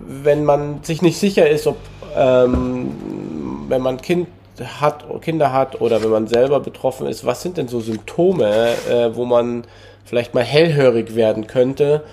wenn 0.05 0.45
man 0.45 0.83
sich 0.83 1.01
nicht 1.01 1.17
sicher 1.17 1.49
ist, 1.49 1.67
ob 1.67 1.77
ähm, 2.15 2.91
wenn 3.67 3.81
man 3.81 4.01
kind 4.01 4.27
hat, 4.79 5.05
Kinder 5.21 5.53
hat 5.53 5.81
oder 5.81 6.01
wenn 6.01 6.09
man 6.09 6.27
selber 6.27 6.59
betroffen 6.59 7.07
ist, 7.07 7.25
was 7.25 7.41
sind 7.41 7.57
denn 7.57 7.67
so 7.67 7.79
Symptome, 7.79 8.73
äh, 8.89 9.15
wo 9.15 9.25
man 9.25 9.65
vielleicht 10.03 10.33
mal 10.33 10.43
hellhörig 10.43 11.15
werden 11.15 11.47
könnte, 11.47 12.03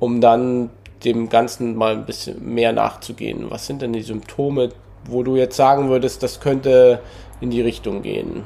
um 0.00 0.20
dann 0.20 0.70
dem 1.04 1.28
Ganzen 1.28 1.76
mal 1.76 1.92
ein 1.92 2.04
bisschen 2.04 2.54
mehr 2.54 2.72
nachzugehen? 2.72 3.46
Was 3.50 3.66
sind 3.66 3.80
denn 3.80 3.92
die 3.92 4.02
Symptome, 4.02 4.70
wo 5.06 5.22
du 5.22 5.36
jetzt 5.36 5.56
sagen 5.56 5.88
würdest, 5.88 6.22
das 6.22 6.40
könnte 6.40 7.00
in 7.40 7.50
die 7.50 7.60
Richtung 7.60 8.02
gehen? 8.02 8.44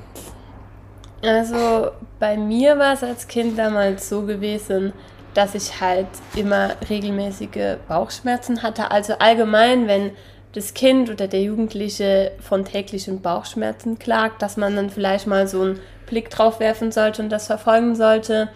Also 1.23 1.91
bei 2.19 2.37
mir 2.37 2.79
war 2.79 2.95
es 2.95 3.03
als 3.03 3.27
Kind 3.27 3.59
damals 3.59 4.09
so 4.09 4.23
gewesen, 4.23 4.93
dass 5.35 5.55
ich 5.55 5.81
halt 5.81 6.07
immer 6.35 6.71
regelmäßige 6.89 7.77
Bauchschmerzen 7.89 8.63
hatte. 8.63 8.91
Also 8.91 9.15
allgemein, 9.15 9.87
wenn 9.89 10.13
das 10.53 10.75
Kind 10.75 11.11
oder 11.11 11.29
der 11.29 11.43
Jugendliche 11.43 12.33
von 12.41 12.65
täglichen 12.65 13.21
Bauchschmerzen 13.21 13.99
klagt, 13.99 14.43
dass 14.43 14.57
man 14.57 14.75
dann 14.75 14.91
vielleicht 14.91 15.27
mal 15.27 15.47
so 15.47 15.63
einen 15.63 15.81
Blick 16.07 16.31
drauf 16.31 16.61
werfen 16.61 16.91
sollte 16.91 17.23
und 17.23 17.31
das 17.31 17.47
verfolgen 17.47 17.95
sollte. 17.95 18.49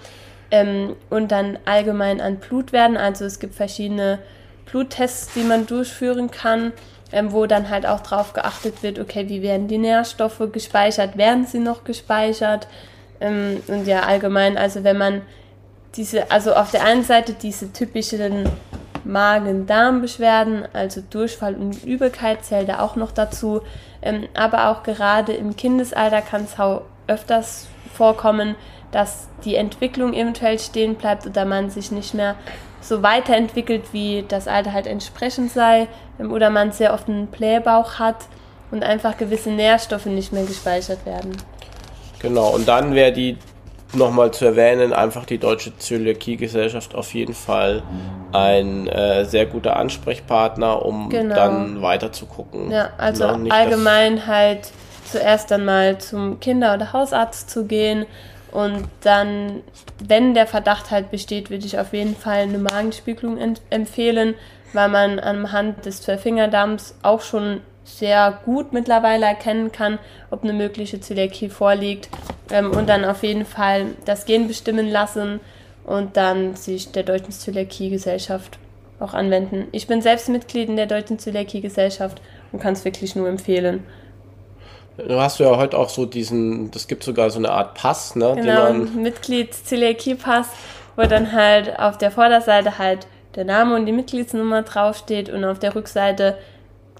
Ähm, 0.50 0.96
und 1.10 1.32
dann 1.32 1.58
allgemein 1.64 2.20
an 2.20 2.36
Blutwerten. 2.36 2.96
Also 2.96 3.24
es 3.24 3.38
gibt 3.38 3.54
verschiedene 3.54 4.18
Bluttests, 4.66 5.32
die 5.34 5.42
man 5.42 5.66
durchführen 5.66 6.30
kann 6.30 6.72
ähm, 7.12 7.32
wo 7.32 7.46
dann 7.46 7.70
halt 7.70 7.86
auch 7.86 8.00
drauf 8.00 8.32
geachtet 8.32 8.82
wird, 8.82 8.98
okay, 8.98 9.28
wie 9.28 9.42
werden 9.42 9.68
die 9.68 9.78
Nährstoffe 9.78 10.42
gespeichert, 10.52 11.16
werden 11.16 11.46
sie 11.46 11.58
noch 11.58 11.84
gespeichert? 11.84 12.66
Ähm, 13.20 13.62
und 13.68 13.86
ja, 13.86 14.00
allgemein, 14.00 14.56
also 14.56 14.84
wenn 14.84 14.98
man 14.98 15.22
diese, 15.94 16.30
also 16.30 16.54
auf 16.54 16.70
der 16.70 16.84
einen 16.84 17.04
Seite 17.04 17.34
diese 17.34 17.72
typischen 17.72 18.48
Magen-Darm-Beschwerden, 19.04 20.64
also 20.72 21.02
Durchfall 21.08 21.54
und 21.54 21.84
Übelkeit 21.84 22.44
zählt 22.44 22.68
da 22.68 22.80
auch 22.80 22.96
noch 22.96 23.12
dazu. 23.12 23.60
Ähm, 24.00 24.28
aber 24.34 24.68
auch 24.68 24.82
gerade 24.82 25.32
im 25.32 25.56
Kindesalter 25.56 26.22
kann 26.22 26.44
es 26.44 26.56
öfters 27.06 27.66
vorkommen, 27.92 28.54
dass 28.90 29.28
die 29.44 29.56
Entwicklung 29.56 30.12
eventuell 30.12 30.58
stehen 30.58 30.94
bleibt 30.94 31.26
oder 31.26 31.44
man 31.44 31.70
sich 31.70 31.90
nicht 31.90 32.14
mehr 32.14 32.36
so 32.82 33.02
weiterentwickelt, 33.02 33.92
wie 33.92 34.24
das 34.26 34.48
Alter 34.48 34.72
halt 34.72 34.86
entsprechend 34.86 35.50
sei, 35.52 35.88
oder 36.18 36.50
man 36.50 36.72
sehr 36.72 36.92
oft 36.92 37.08
einen 37.08 37.28
Blähbauch 37.28 37.98
hat 37.98 38.16
und 38.70 38.82
einfach 38.82 39.16
gewisse 39.16 39.50
Nährstoffe 39.50 40.06
nicht 40.06 40.32
mehr 40.32 40.44
gespeichert 40.44 41.06
werden. 41.06 41.36
Genau, 42.18 42.50
und 42.50 42.68
dann 42.68 42.94
wäre 42.94 43.12
die 43.12 43.38
nochmal 43.94 44.30
zu 44.30 44.46
erwähnen, 44.46 44.92
einfach 44.92 45.26
die 45.26 45.38
Deutsche 45.38 45.76
Zöliakie-Gesellschaft 45.76 46.94
auf 46.94 47.12
jeden 47.14 47.34
Fall 47.34 47.82
ein 48.32 48.88
äh, 48.88 49.24
sehr 49.24 49.46
guter 49.46 49.76
Ansprechpartner, 49.76 50.84
um 50.84 51.10
genau. 51.10 51.34
dann 51.34 51.82
weiter 51.82 52.12
zu 52.12 52.26
gucken. 52.26 52.70
Ja, 52.70 52.90
also 52.96 53.24
ja, 53.24 53.38
allgemein 53.50 54.26
halt 54.26 54.70
zuerst 55.04 55.50
dann 55.50 55.64
mal 55.64 55.98
zum 55.98 56.40
Kinder- 56.40 56.74
oder 56.74 56.92
Hausarzt 56.92 57.50
zu 57.50 57.66
gehen 57.66 58.06
und 58.52 58.86
dann, 59.00 59.62
wenn 60.06 60.34
der 60.34 60.46
Verdacht 60.46 60.90
halt 60.90 61.10
besteht, 61.10 61.50
würde 61.50 61.66
ich 61.66 61.78
auf 61.78 61.92
jeden 61.94 62.14
Fall 62.14 62.42
eine 62.42 62.58
Magenspiegelung 62.58 63.38
empfehlen, 63.70 64.34
weil 64.74 64.88
man 64.90 65.18
anhand 65.18 65.86
des 65.86 66.02
Zwölffingerdarms 66.02 66.94
auch 67.02 67.22
schon 67.22 67.60
sehr 67.84 68.40
gut 68.44 68.72
mittlerweile 68.72 69.26
erkennen 69.26 69.72
kann, 69.72 69.98
ob 70.30 70.44
eine 70.44 70.52
mögliche 70.52 71.00
Zöliakie 71.00 71.48
vorliegt. 71.48 72.08
Ähm, 72.50 72.70
und 72.70 72.88
dann 72.88 73.04
auf 73.04 73.22
jeden 73.22 73.46
Fall 73.46 73.86
das 74.04 74.26
Gen 74.26 74.48
bestimmen 74.48 74.88
lassen 74.88 75.40
und 75.84 76.16
dann 76.16 76.54
sich 76.54 76.92
der 76.92 77.02
Deutschen 77.02 77.32
Zöliakie-Gesellschaft 77.32 78.58
auch 79.00 79.14
anwenden. 79.14 79.66
Ich 79.72 79.86
bin 79.86 80.00
selbst 80.00 80.28
Mitglied 80.28 80.68
in 80.68 80.76
der 80.76 80.86
Deutschen 80.86 81.18
Zöliakie-Gesellschaft 81.18 82.20
und 82.52 82.60
kann 82.60 82.74
es 82.74 82.84
wirklich 82.84 83.16
nur 83.16 83.28
empfehlen. 83.28 83.84
Du 84.96 85.20
hast 85.20 85.38
ja 85.40 85.56
heute 85.56 85.78
auch 85.78 85.88
so 85.88 86.04
diesen, 86.04 86.70
das 86.70 86.86
gibt 86.86 87.02
sogar 87.02 87.30
so 87.30 87.38
eine 87.38 87.50
Art 87.50 87.74
Pass, 87.74 88.14
ne? 88.14 88.34
Genau, 88.36 88.72
man 88.72 89.02
Mitglied 89.02 89.54
Zöliakie-Pass, 89.54 90.48
wo 90.96 91.02
dann 91.02 91.32
halt 91.32 91.78
auf 91.78 91.96
der 91.96 92.10
Vorderseite 92.10 92.78
halt 92.78 93.06
der 93.34 93.44
Name 93.44 93.74
und 93.74 93.86
die 93.86 93.92
Mitgliedsnummer 93.92 94.62
draufsteht 94.62 95.30
und 95.30 95.44
auf 95.44 95.58
der 95.58 95.74
Rückseite, 95.74 96.36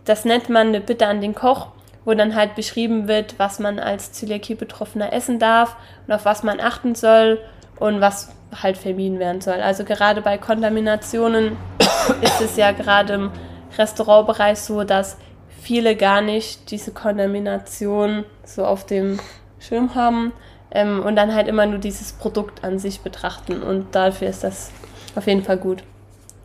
das 0.04 0.24
nennt 0.24 0.48
man 0.48 0.68
eine 0.68 0.80
Bitte 0.80 1.06
an 1.06 1.20
den 1.20 1.34
Koch, 1.34 1.68
wo 2.04 2.14
dann 2.14 2.34
halt 2.34 2.54
beschrieben 2.54 3.08
wird, 3.08 3.38
was 3.38 3.58
man 3.58 3.78
als 3.78 4.12
Zöliakie-Betroffener 4.12 5.12
essen 5.12 5.38
darf 5.38 5.76
und 6.06 6.14
auf 6.14 6.24
was 6.24 6.42
man 6.42 6.60
achten 6.60 6.94
soll 6.94 7.40
und 7.78 8.00
was 8.00 8.30
halt 8.62 8.78
vermieden 8.78 9.18
werden 9.18 9.40
soll. 9.42 9.60
Also 9.60 9.84
gerade 9.84 10.22
bei 10.22 10.38
Kontaminationen 10.38 11.56
ist 12.22 12.40
es 12.40 12.56
ja 12.56 12.72
gerade 12.72 13.14
im 13.14 13.30
Restaurantbereich 13.76 14.58
so, 14.58 14.84
dass 14.84 15.16
viele 15.62 15.96
gar 15.96 16.20
nicht 16.20 16.70
diese 16.70 16.90
Kontamination 16.90 18.24
so 18.44 18.64
auf 18.64 18.84
dem 18.84 19.20
Schirm 19.60 19.94
haben 19.94 20.32
ähm, 20.72 21.02
und 21.04 21.16
dann 21.16 21.34
halt 21.34 21.48
immer 21.48 21.66
nur 21.66 21.78
dieses 21.78 22.12
Produkt 22.12 22.64
an 22.64 22.78
sich 22.78 23.00
betrachten 23.00 23.62
und 23.62 23.94
dafür 23.94 24.28
ist 24.28 24.42
das 24.42 24.70
auf 25.14 25.26
jeden 25.26 25.44
Fall 25.44 25.58
gut. 25.58 25.82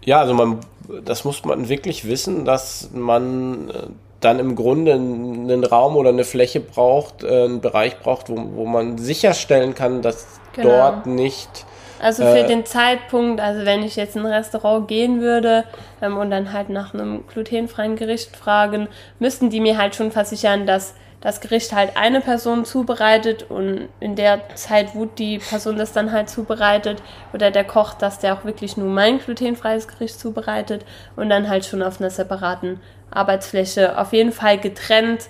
Ja, 0.06 0.20
also 0.20 0.34
man, 0.34 0.60
das 1.04 1.26
muss 1.26 1.44
man 1.44 1.68
wirklich 1.68 2.08
wissen, 2.08 2.46
dass 2.46 2.90
man 2.94 3.70
äh, 3.70 3.74
dann 4.20 4.40
im 4.40 4.56
Grunde 4.56 4.94
einen 4.94 5.64
Raum 5.64 5.96
oder 5.96 6.10
eine 6.10 6.24
Fläche 6.24 6.60
braucht, 6.60 7.24
äh, 7.24 7.46
einen 7.46 7.62
Bereich 7.62 8.00
braucht, 8.00 8.30
wo, 8.30 8.36
wo 8.56 8.66
man 8.66 8.98
sicherstellen 8.98 9.74
kann, 9.74 10.02
dass 10.02 10.28
genau. 10.54 10.70
dort 10.70 11.06
nicht. 11.08 11.66
Also 12.00 12.24
für 12.24 12.40
äh, 12.40 12.48
den 12.48 12.66
Zeitpunkt, 12.66 13.42
also 13.42 13.66
wenn 13.66 13.84
ich 13.84 13.96
jetzt 13.96 14.16
in 14.16 14.26
ein 14.26 14.32
Restaurant 14.32 14.88
gehen 14.88 15.22
würde 15.22 15.64
ähm, 16.02 16.18
und 16.18 16.32
dann 16.32 16.54
halt 16.54 16.70
nach 16.70 16.94
einem 16.94 17.26
glutenfreien 17.28 17.96
Gericht 17.96 18.36
fragen, 18.36 18.88
müssten 19.20 19.50
die 19.50 19.60
mir 19.60 19.78
halt 19.78 19.96
schon 19.96 20.12
versichern, 20.12 20.66
dass 20.66 20.94
das 21.22 21.42
Gericht 21.42 21.74
halt 21.74 21.98
eine 21.98 22.22
Person 22.22 22.64
zubereitet 22.64 23.46
und 23.50 23.90
in 24.00 24.16
der 24.16 24.56
Zeit, 24.56 24.94
wo 24.94 25.06
die 25.06 25.40
Person 25.40 25.78
das 25.78 25.92
dann 25.92 26.12
halt 26.12 26.30
zubereitet 26.30 27.02
oder 27.34 27.50
der 27.50 27.64
Koch, 27.64 27.96
dass 27.96 28.20
der 28.20 28.36
auch 28.36 28.46
wirklich 28.46 28.78
nur 28.78 28.88
mein 28.88 29.20
glutenfreies 29.20 29.88
Gericht 29.88 30.20
zubereitet 30.20 30.86
und 31.16 31.30
dann 31.30 31.50
halt 31.50 31.66
schon 31.66 31.82
auf 31.82 32.00
einer 32.00 32.12
separaten 32.12 32.80
Arbeitsfläche, 33.10 33.98
auf 33.98 34.14
jeden 34.14 34.32
Fall 34.32 34.60
getrennt 34.60 35.28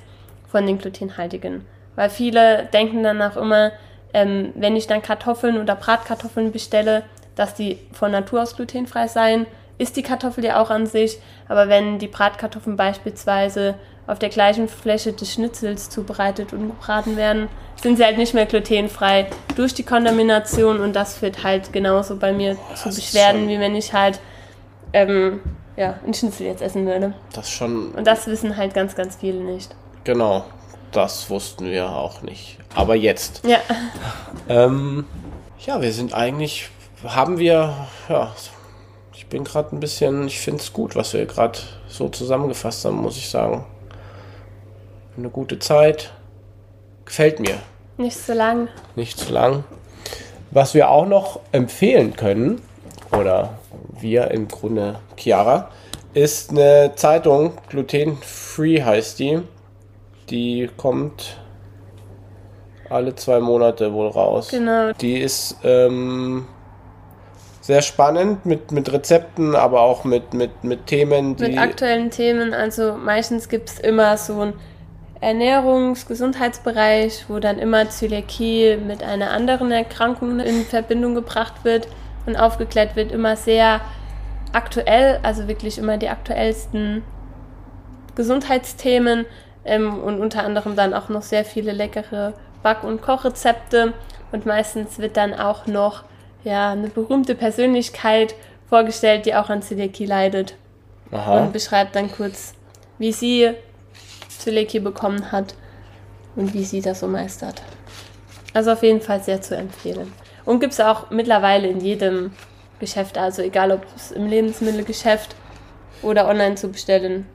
von 0.50 0.66
den 0.66 0.78
glutenhaltigen. 0.78 1.66
Weil 1.96 2.10
viele 2.10 2.66
denken 2.74 3.04
dann 3.04 3.22
auch 3.22 3.38
immer, 3.38 3.72
ähm, 4.13 4.54
wenn 4.56 4.76
ich 4.76 4.88
dann 4.88 5.02
Kartoffeln 5.02 5.60
oder 5.60 5.76
Bratkartoffeln 5.76 6.52
bestelle, 6.52 7.04
dass 7.36 7.54
die 7.54 7.80
von 7.91 8.12
Natur 8.12 8.41
aus 8.41 8.56
glutenfrei 8.56 9.08
seien, 9.08 9.46
ist 9.78 9.96
die 9.96 10.04
Kartoffel 10.04 10.43
ja 10.43 10.62
auch 10.62 10.70
an 10.70 10.88
sich, 10.88 11.20
aber 11.48 11.70
wenn 11.70 12.00
die 12.00 12.08
Bratkartoffeln 12.08 12.78
beispielsweise 12.78 13.76
auf 14.08 14.20
der 14.20 14.30
gleichen 14.30 14.67
Fläche 14.67 15.13
des 15.13 15.34
Schnitzels 15.34 15.89
zubereitet 15.89 16.54
und 16.54 16.70
gebraten 16.70 17.17
werden, 17.17 17.50
sind 17.82 17.98
sie 17.98 18.06
halt 18.06 18.17
nicht 18.17 18.34
mehr 18.34 18.46
glutenfrei 18.46 19.28
durch 19.56 19.74
die 19.74 19.84
Kontamination 19.84 20.80
und 20.80 20.96
das 20.96 21.17
führt 21.17 21.43
halt 21.43 21.74
genauso 21.74 22.15
bei 22.15 22.32
mir 22.32 22.56
Boah, 22.56 22.76
zu 22.76 22.89
Beschwerden, 22.89 23.48
wie 23.50 23.60
wenn 23.60 23.76
ich 23.76 23.93
halt 23.93 24.20
ähm, 24.93 25.41
ja, 25.76 26.00
ein 26.06 26.13
Schnitzel 26.13 26.48
jetzt 26.48 26.62
essen 26.62 26.88
würde. 26.88 27.13
Das 27.34 27.52
schon. 27.52 27.91
Und 27.91 28.08
das 28.08 28.26
wissen 28.28 28.58
halt 28.58 28.74
ganz, 28.74 28.96
ganz 28.96 29.17
viele 29.17 29.39
nicht. 29.39 29.76
Genau, 30.06 30.46
das 30.91 31.30
wussten 31.30 31.65
wir 31.65 31.89
auch 31.89 32.21
nicht. 32.21 32.58
Aber 32.76 32.95
jetzt. 32.95 33.41
Ja. 33.45 33.60
Ähm, 34.50 35.06
ja, 35.65 35.82
wir 35.82 35.91
sind 35.91 36.13
eigentlich, 36.13 36.69
haben 37.04 37.38
wir, 37.38 37.88
ja, 38.10 38.34
ich 39.13 39.28
bin 39.28 39.43
gerade 39.43 39.76
ein 39.76 39.80
bisschen, 39.80 40.28
ich 40.28 40.39
finde 40.39 40.62
es 40.62 40.73
gut, 40.73 40.95
was 40.95 41.13
wir 41.13 41.26
gerade 41.26 41.60
so 41.88 42.10
zusammengefasst 42.10 42.86
haben, 42.86 42.97
muss 42.97 43.17
ich 43.17 43.30
sagen 43.30 43.65
eine 45.17 45.30
gute 45.30 45.60
Zeit. 45.60 46.12
Gefällt 47.06 47.39
mir. 47.39 47.58
Nicht 47.97 48.17
zu 48.17 48.34
lang. 48.34 48.67
Nicht 48.95 49.17
zu 49.17 49.34
lang. 49.34 49.63
Was 50.52 50.73
wir 50.73 50.89
auch 50.89 51.08
noch 51.08 51.39
empfehlen 51.52 52.15
können, 52.15 52.62
oder 53.12 53.58
wir 54.00 54.32
im 54.32 54.47
Grunde 54.47 55.00
Chiara, 55.17 55.69
ist 56.13 56.52
eine 56.52 56.93
Zeitung, 56.95 57.54
Gluten-Free 57.69 58.84
heißt 58.84 59.19
die. 59.19 59.39
Die 60.30 60.70
kommt 60.78 61.38
alle 62.90 63.16
zwei 63.16 63.40
Monate 63.40 63.94
wohl 63.94 64.08
raus. 64.08 64.50
Genau. 64.50 64.94
Die 64.94 65.20
ist 65.20 65.58
ähm, 65.63 66.48
sehr 67.62 67.82
spannend 67.82 68.46
mit, 68.46 68.72
mit 68.72 68.92
Rezepten, 68.92 69.56
aber 69.56 69.82
auch 69.82 70.04
mit, 70.04 70.34
mit, 70.34 70.63
mit 70.63 70.88
Themen. 70.88 71.36
Die 71.36 71.50
mit 71.50 71.58
aktuellen 71.58 72.12
Themen. 72.12 72.54
Also 72.54 72.94
meistens 72.94 73.50
gibt 73.50 73.70
es 73.70 73.80
immer 73.80 74.18
so 74.18 74.42
ein 74.42 74.54
Ernährungs-, 75.22 76.08
Gesundheitsbereich, 76.08 77.26
wo 77.28 77.40
dann 77.40 77.60
immer 77.60 77.90
Zöliakie 77.90 78.78
mit 78.78 79.04
einer 79.04 79.32
anderen 79.32 79.72
Erkrankung 79.72 80.40
in 80.40 80.63
Verbindung 80.63 81.16
gebracht 81.16 81.63
wird 81.63 81.88
und 82.26 82.36
aufgeklärt 82.36 82.96
wird, 82.96 83.12
immer 83.12 83.36
sehr 83.36 83.82
aktuell, 84.54 85.20
also 85.24 85.48
wirklich 85.48 85.78
immer 85.78 85.98
die 85.98 86.10
aktuellsten 86.10 87.04
Gesundheitsthemen 88.16 89.26
ähm, 89.68 90.00
und 90.00 90.20
unter 90.20 90.44
anderem 90.44 90.76
dann 90.76 90.94
auch 90.94 91.10
noch 91.10 91.22
sehr 91.22 91.46
viele 91.46 91.72
leckere 91.72 92.34
Back- 92.64 92.84
und 92.84 93.02
Kochrezepte 93.02 93.94
und 94.32 94.46
meistens 94.46 95.00
wird 95.00 95.18
dann 95.18 95.34
auch 95.34 95.68
noch 95.68 96.04
ja, 96.44 96.72
eine 96.72 96.90
berühmte 96.90 97.36
Persönlichkeit 97.36 98.36
vorgestellt, 98.70 99.26
die 99.26 99.36
auch 99.36 99.50
an 99.50 99.62
Zöliakie 99.62 100.06
leidet 100.06 100.56
Aha. 101.12 101.40
und 101.40 101.54
beschreibt 101.54 101.96
dann 101.96 102.12
kurz, 102.12 102.54
wie 102.98 103.12
sie 103.12 103.52
Zöliakie 104.30 104.80
bekommen 104.80 105.32
hat 105.32 105.56
und 106.36 106.54
wie 106.54 106.64
sie 106.64 106.82
das 106.82 107.00
so 107.00 107.08
meistert. 107.08 107.62
Also 108.54 108.72
auf 108.72 108.84
jeden 108.84 109.02
Fall 109.02 109.22
sehr 109.22 109.42
zu 109.42 109.56
empfehlen. 109.56 110.12
Und 110.46 110.60
gibt 110.60 110.74
es 110.74 110.80
auch 110.80 111.10
mittlerweile 111.10 111.68
in 111.68 111.82
jedem 111.82 112.32
Geschäft, 112.80 113.18
also 113.18 113.42
egal 113.42 113.72
ob 113.72 113.86
es 113.96 114.12
im 114.12 114.28
Lebensmittelgeschäft 114.28 115.36
oder 116.02 116.28
online 116.28 116.56
zu 116.56 116.70
bestellen. 116.70 117.26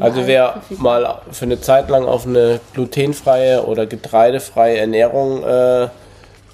Also 0.00 0.26
wer 0.26 0.62
mal 0.70 1.20
für 1.30 1.44
eine 1.44 1.60
Zeit 1.60 1.88
lang 1.88 2.04
auf 2.04 2.26
eine 2.26 2.60
glutenfreie 2.74 3.64
oder 3.64 3.86
getreidefreie 3.86 4.78
Ernährung 4.78 5.42
äh, 5.44 5.88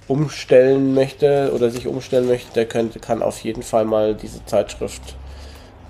umstellen 0.09 0.95
möchte 0.95 1.53
oder 1.55 1.71
sich 1.71 1.87
umstellen 1.87 2.27
möchte, 2.27 2.53
der 2.53 2.66
könnte, 2.66 2.99
kann 2.99 3.23
auf 3.23 3.40
jeden 3.40 3.62
Fall 3.62 3.85
mal 3.85 4.14
diese 4.14 4.45
Zeitschrift, 4.45 5.03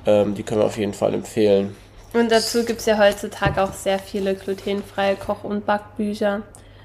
ähm, 0.07 0.35
die 0.35 0.43
können 0.43 0.61
wir 0.61 0.67
auf 0.67 0.79
jeden 0.79 0.95
Fall 0.95 1.15
empfehlen. 1.15 1.75
Und 2.13 2.31
dazu 2.31 2.65
gibt 2.65 2.81
es 2.81 2.87
ja 2.87 2.99
heutzutage 2.99 3.63
auch 3.63 3.73
sehr 3.73 3.99
viele 3.99 4.35
glutenfreie 4.35 5.17
Koch- 5.17 5.45
und 5.45 5.65
Backbücher. 5.65 6.43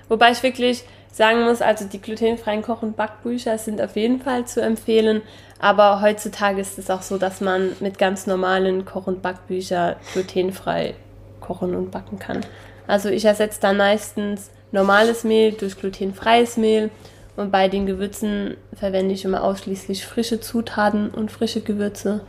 Wobei 0.08 0.32
ich 0.32 0.42
wirklich 0.42 0.86
sagen 1.12 1.44
muss, 1.44 1.62
also 1.62 1.86
die 1.86 2.02
glutenfreien 2.02 2.62
Koch- 2.62 2.84
und 2.84 2.96
Backbücher 2.96 3.58
sind 3.58 3.82
auf 3.82 3.96
jeden 3.96 4.22
Fall 4.22 4.46
zu 4.46 4.62
empfehlen. 4.62 5.22
Aber 5.60 6.02
heutzutage 6.02 6.62
ist 6.62 6.78
es 6.78 6.90
auch 6.90 7.02
so, 7.02 7.18
dass 7.18 7.42
man 7.42 7.72
mit 7.80 7.98
ganz 7.98 8.28
normalen 8.28 8.86
Koch- 8.86 9.08
und 9.08 9.22
Backbüchern 9.22 9.96
glutenfrei 10.14 10.94
kochen 11.40 11.76
und 11.76 11.92
backen 11.92 12.20
kann. 12.20 12.46
Also 12.86 13.10
ich 13.10 13.26
ersetze 13.26 13.60
dann 13.62 13.78
meistens 13.78 14.52
normales 14.72 15.24
Mehl 15.24 15.54
durch 15.54 15.78
glutenfreies 15.78 16.58
Mehl 16.58 16.92
und 17.36 17.52
bei 17.52 17.68
den 17.68 17.86
Gewürzen 17.86 18.58
verwende 18.74 19.14
ich 19.14 19.26
immer 19.26 19.44
ausschließlich 19.44 20.06
frische 20.06 20.40
Zutaten 20.40 21.10
und 21.10 21.32
frische 21.32 21.62
Gewürze. 21.62 22.22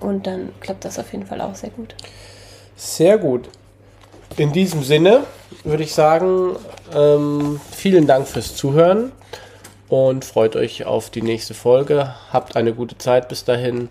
Und 0.00 0.26
dann 0.26 0.50
klappt 0.60 0.84
das 0.84 0.98
auf 0.98 1.12
jeden 1.12 1.26
Fall 1.26 1.40
auch 1.40 1.54
sehr 1.54 1.70
gut. 1.70 1.94
Sehr 2.76 3.18
gut. 3.18 3.48
In 4.36 4.52
diesem 4.52 4.82
Sinne 4.82 5.24
würde 5.64 5.82
ich 5.82 5.94
sagen, 5.94 6.56
ähm, 6.94 7.60
vielen 7.72 8.06
Dank 8.06 8.26
fürs 8.26 8.54
Zuhören 8.54 9.12
und 9.88 10.24
freut 10.24 10.56
euch 10.56 10.84
auf 10.84 11.10
die 11.10 11.22
nächste 11.22 11.54
Folge. 11.54 12.14
Habt 12.32 12.56
eine 12.56 12.72
gute 12.72 12.98
Zeit 12.98 13.28
bis 13.28 13.44
dahin 13.44 13.88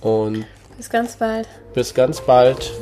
und 0.00 0.46
bis 0.76 0.90
ganz 0.90 1.16
bald. 1.16 1.48
Bis 1.74 1.94
ganz 1.94 2.20
bald. 2.20 2.72